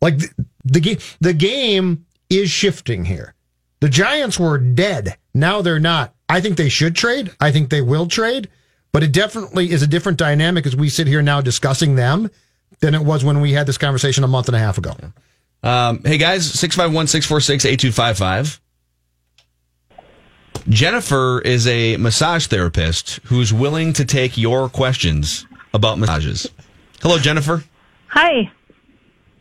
[0.00, 0.20] Like
[0.68, 3.34] the, the game, the game is shifting here.
[3.80, 5.16] The Giants were dead.
[5.34, 6.14] Now they're not.
[6.28, 7.30] I think they should trade.
[7.40, 8.48] I think they will trade,
[8.92, 12.30] but it definitely is a different dynamic as we sit here now discussing them
[12.80, 14.94] than it was when we had this conversation a month and a half ago.
[15.62, 18.60] Um, hey guys, 651 646 8255.
[20.68, 26.46] Jennifer is a massage therapist who's willing to take your questions about massages.
[27.00, 27.64] Hello, Jennifer.
[28.08, 28.50] Hi.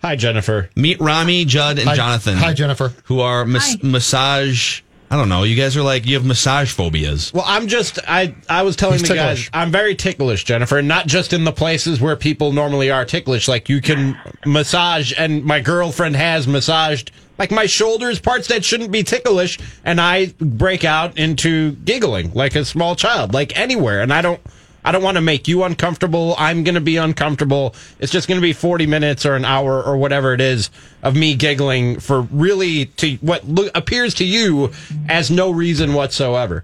[0.01, 0.69] Hi, Jennifer.
[0.75, 2.37] Meet Rami, Judd, and Hi- Jonathan.
[2.37, 2.93] hi, Jennifer.
[3.05, 4.81] Who are mas- massage.
[5.09, 5.43] I don't know.
[5.43, 7.33] You guys are like, you have massage phobias.
[7.33, 9.49] Well, I'm just I I was telling He's the guys.
[9.53, 13.47] I'm very ticklish, Jennifer, and not just in the places where people normally are ticklish.
[13.47, 18.91] Like you can massage, and my girlfriend has massaged like my shoulders, parts that shouldn't
[18.91, 24.11] be ticklish, and I break out into giggling like a small child, like anywhere, and
[24.11, 24.41] I don't.
[24.87, 26.33] I don't want to make you uncomfortable.
[26.37, 27.75] I'm going to be uncomfortable.
[27.99, 30.69] It's just going to be 40 minutes or an hour or whatever it is
[31.03, 34.71] of me giggling for really to what look, appears to you
[35.09, 36.63] as no reason whatsoever.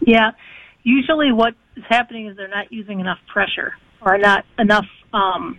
[0.00, 0.32] Yeah.
[0.82, 5.56] Usually what is happening is they're not using enough pressure or not enough um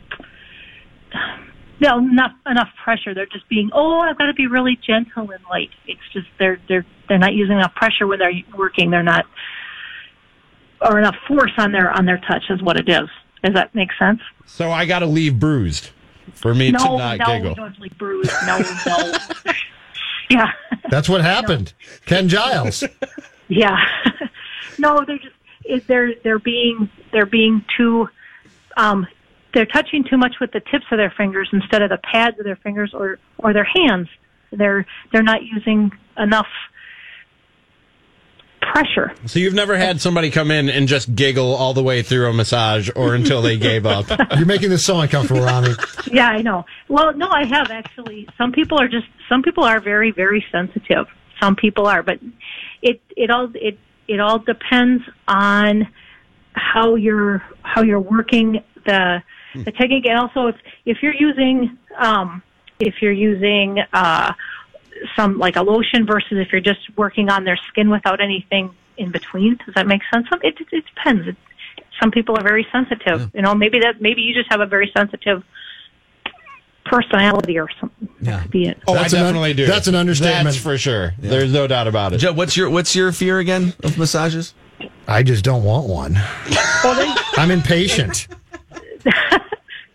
[1.80, 3.14] no, not enough pressure.
[3.14, 5.70] They're just being, oh, I've got to be really gentle and light.
[5.88, 8.92] It's just they're they're they're not using enough pressure when they're working.
[8.92, 9.26] They're not,
[10.86, 13.10] or enough force on their on their touch is what it is.
[13.44, 14.22] Does that make sense?
[14.46, 15.90] So I got to leave bruised
[16.34, 17.50] for me no, to not no, giggle.
[17.50, 18.32] you don't leave bruised.
[18.46, 19.14] No, no.
[20.30, 20.52] yeah.
[20.90, 21.74] That's what happened.
[22.06, 22.84] Ken Giles.
[23.48, 23.78] Yeah.
[24.80, 28.08] no, they're just it- they're they're being they're being too
[28.78, 29.08] um
[29.54, 32.46] they're touching too much with the tips of their fingers instead of the pads of
[32.46, 34.08] their fingers or or their hands.
[34.52, 36.48] They're they're not using enough
[38.76, 39.14] pressure.
[39.26, 42.34] So you've never had somebody come in and just giggle all the way through a
[42.34, 44.06] massage or until they gave up.
[44.36, 45.74] You're making this so uncomfortable, Rami.
[46.12, 46.66] Yeah, I know.
[46.90, 48.28] Well, no, I have actually.
[48.38, 51.08] Some people are just some people are very very sensitive.
[51.42, 52.20] Some people are, but
[52.82, 55.88] it it all it it all depends on
[56.52, 59.24] how you're how you're working the
[59.56, 60.56] the technique, and also if
[60.86, 62.44] if you're using um
[62.80, 64.34] if you're using uh
[65.16, 69.12] some like a lotion versus if you're just working on their skin without anything in
[69.12, 69.58] between.
[69.66, 70.28] Does that make sense?
[70.30, 71.28] Some it it, it depends.
[71.28, 71.36] It,
[72.02, 73.32] some people are very sensitive.
[73.34, 75.44] You know, maybe that maybe you just have a very sensitive
[76.86, 78.08] personality or something.
[78.22, 78.78] That could be it.
[78.88, 79.66] Oh, That's I an un- definitely do.
[79.66, 80.46] that's an understatement.
[80.46, 81.14] That's for sure.
[81.20, 82.18] There's no doubt about it.
[82.20, 84.54] Judd, what's your what's your fear again of massages?
[85.08, 86.16] I just don't want one.
[87.38, 88.28] I'm impatient.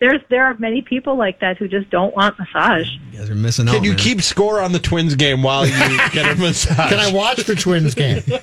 [0.01, 2.87] There's there are many people like that who just don't want massage.
[3.11, 3.75] You guys are missing out.
[3.75, 3.99] Can you man.
[3.99, 5.71] keep score on the Twins game while you
[6.11, 6.89] get a massage?
[6.89, 8.23] Can I watch the Twins game?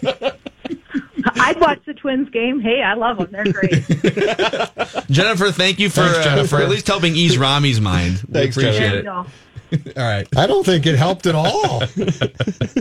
[1.34, 2.60] I'd watch the Twins game.
[2.60, 3.28] Hey, I love them.
[3.32, 3.72] They're great.
[5.10, 6.48] Jennifer, thank you for Thanks, uh, Jennifer.
[6.56, 8.22] for at least helping ease Rami's mind.
[8.28, 9.26] We Thanks, appreciate There you it.
[9.70, 9.92] Go.
[9.96, 10.26] All right.
[10.36, 11.80] I don't think it helped at all.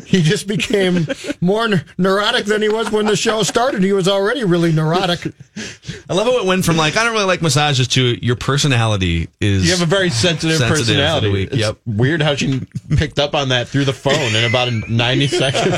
[0.06, 1.08] he just became
[1.42, 1.68] more
[1.98, 3.84] neurotic than he was when the show started.
[3.84, 5.26] He was already really neurotic.
[6.10, 9.28] I love how it went from like I don't really like massages to your personality
[9.40, 11.30] is You have a very sensitive, Sensitive personality.
[11.32, 11.78] week, It's yep.
[11.86, 12.62] weird how she
[12.96, 15.78] picked up on that through the phone in about 90 seconds.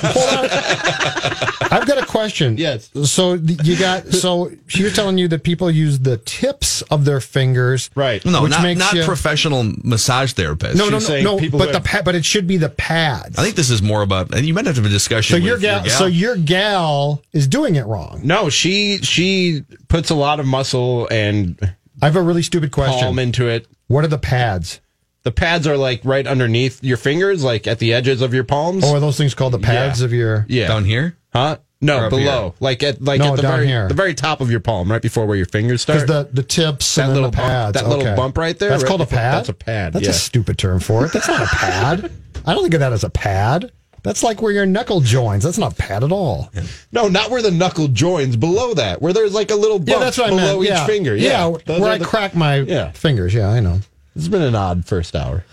[1.71, 2.57] I've got a question.
[2.57, 2.89] Yes.
[3.05, 7.21] So you got so she was telling you that people use the tips of their
[7.21, 8.23] fingers, right?
[8.25, 10.75] no, which not makes not you- professional massage therapists.
[10.75, 11.37] No, no, no, saying no.
[11.37, 13.37] people But who the pa- but it should be the pads.
[13.37, 15.35] I think this is more about and you might have to have a discussion.
[15.35, 15.37] so.
[15.39, 18.21] with Your gal, so your gal is doing it wrong.
[18.23, 21.57] No, she she puts a lot of muscle and
[22.01, 22.99] I have a really stupid question.
[23.03, 23.67] palm into it.
[23.87, 24.79] What are the pads?
[25.23, 28.85] The pads are like right underneath your fingers, like at the edges of your palms.
[28.85, 30.05] Or are those things called the pads Yeah.
[30.05, 30.45] of your?
[30.47, 31.17] yeah, down here.
[31.33, 31.57] huh?
[31.81, 32.53] Or No, below, here?
[32.59, 33.87] like at like No, at the down very here.
[33.87, 36.01] the very top of your palm, right before where your fingers start.
[36.07, 37.73] Because the, the tips That and little the bump- pads.
[37.75, 39.37] that little bump right there, That's right called a pad.
[39.37, 40.11] that's a pad, That's yeah.
[40.11, 41.13] a stupid term for it.
[41.13, 42.11] That's not a pad.
[42.45, 43.71] I don't think of that as a pad.
[44.03, 45.43] That's like where your knuckle joins.
[45.43, 46.49] That's not a pad at all.
[46.91, 48.35] no, not where the knuckle joins.
[48.35, 50.63] Below that, where there's like a little bump Yeah, that's what I below meant.
[50.63, 50.85] each yeah.
[50.85, 51.15] finger.
[51.15, 52.91] Yeah, Yeah, where I the- crack my Yeah.
[52.91, 53.33] fingers.
[53.33, 53.79] Yeah, I know.
[54.17, 55.45] It's been an odd first hour.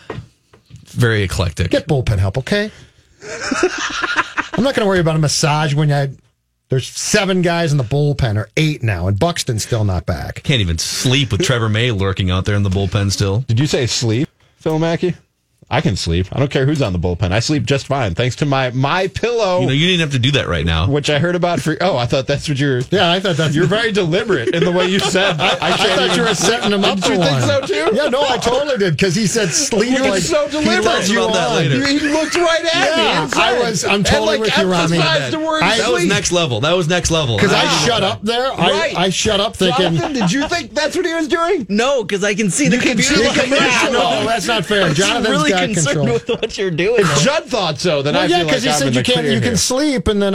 [0.87, 1.71] Very eclectic.
[1.71, 2.71] Get bullpen help, okay?
[4.53, 6.11] I'm not going to worry about a massage when I.
[6.69, 10.43] There's seven guys in the bullpen, or eight now, and Buxton's still not back.
[10.43, 13.43] Can't even sleep with Trevor May lurking out there in the bullpen still.
[13.43, 15.15] Did you say sleep, Phil Mackey?
[15.69, 16.29] I can sleep.
[16.31, 17.33] I don't care who's on the bullpen.
[17.33, 20.21] I sleep just fine, thanks to my my pillow, You know, you didn't have to
[20.21, 20.89] do that right now.
[20.89, 21.77] which I heard about for.
[21.81, 22.83] Oh, I thought that's what you're.
[22.93, 23.53] Yeah, I thought that's.
[23.57, 25.41] You're very deliberate in the way you said.
[25.41, 27.43] I, I thought you were setting him up Did you think one.
[27.43, 27.91] so too?
[27.97, 29.91] Yeah, no, I totally did because he said sleep.
[29.91, 31.85] You were like, so he deliberate led you about that later.
[31.85, 33.03] He looked right at me.
[33.03, 34.97] Yeah, and said- I was- I'm and, totally like, with you, Rami.
[34.99, 36.61] emphasized the word I- That was next level.
[36.61, 37.37] That was next level.
[37.39, 38.53] Because I And shut up there.
[38.53, 38.97] I, Right.
[38.97, 39.97] I shut up thinking.
[39.97, 41.67] Jonathan, did you think that's what he was doing?
[41.69, 43.23] No, because I can see the computer.
[43.23, 43.93] Yeah, line.
[43.93, 44.85] no, that's not fair.
[44.85, 46.13] I'm Jonathan's really got concerned control.
[46.15, 47.01] with what you're doing.
[47.01, 49.19] If Judd thought so, then Well, I yeah, because like he I'm said you can't.
[49.21, 50.35] clear You can sleep, and then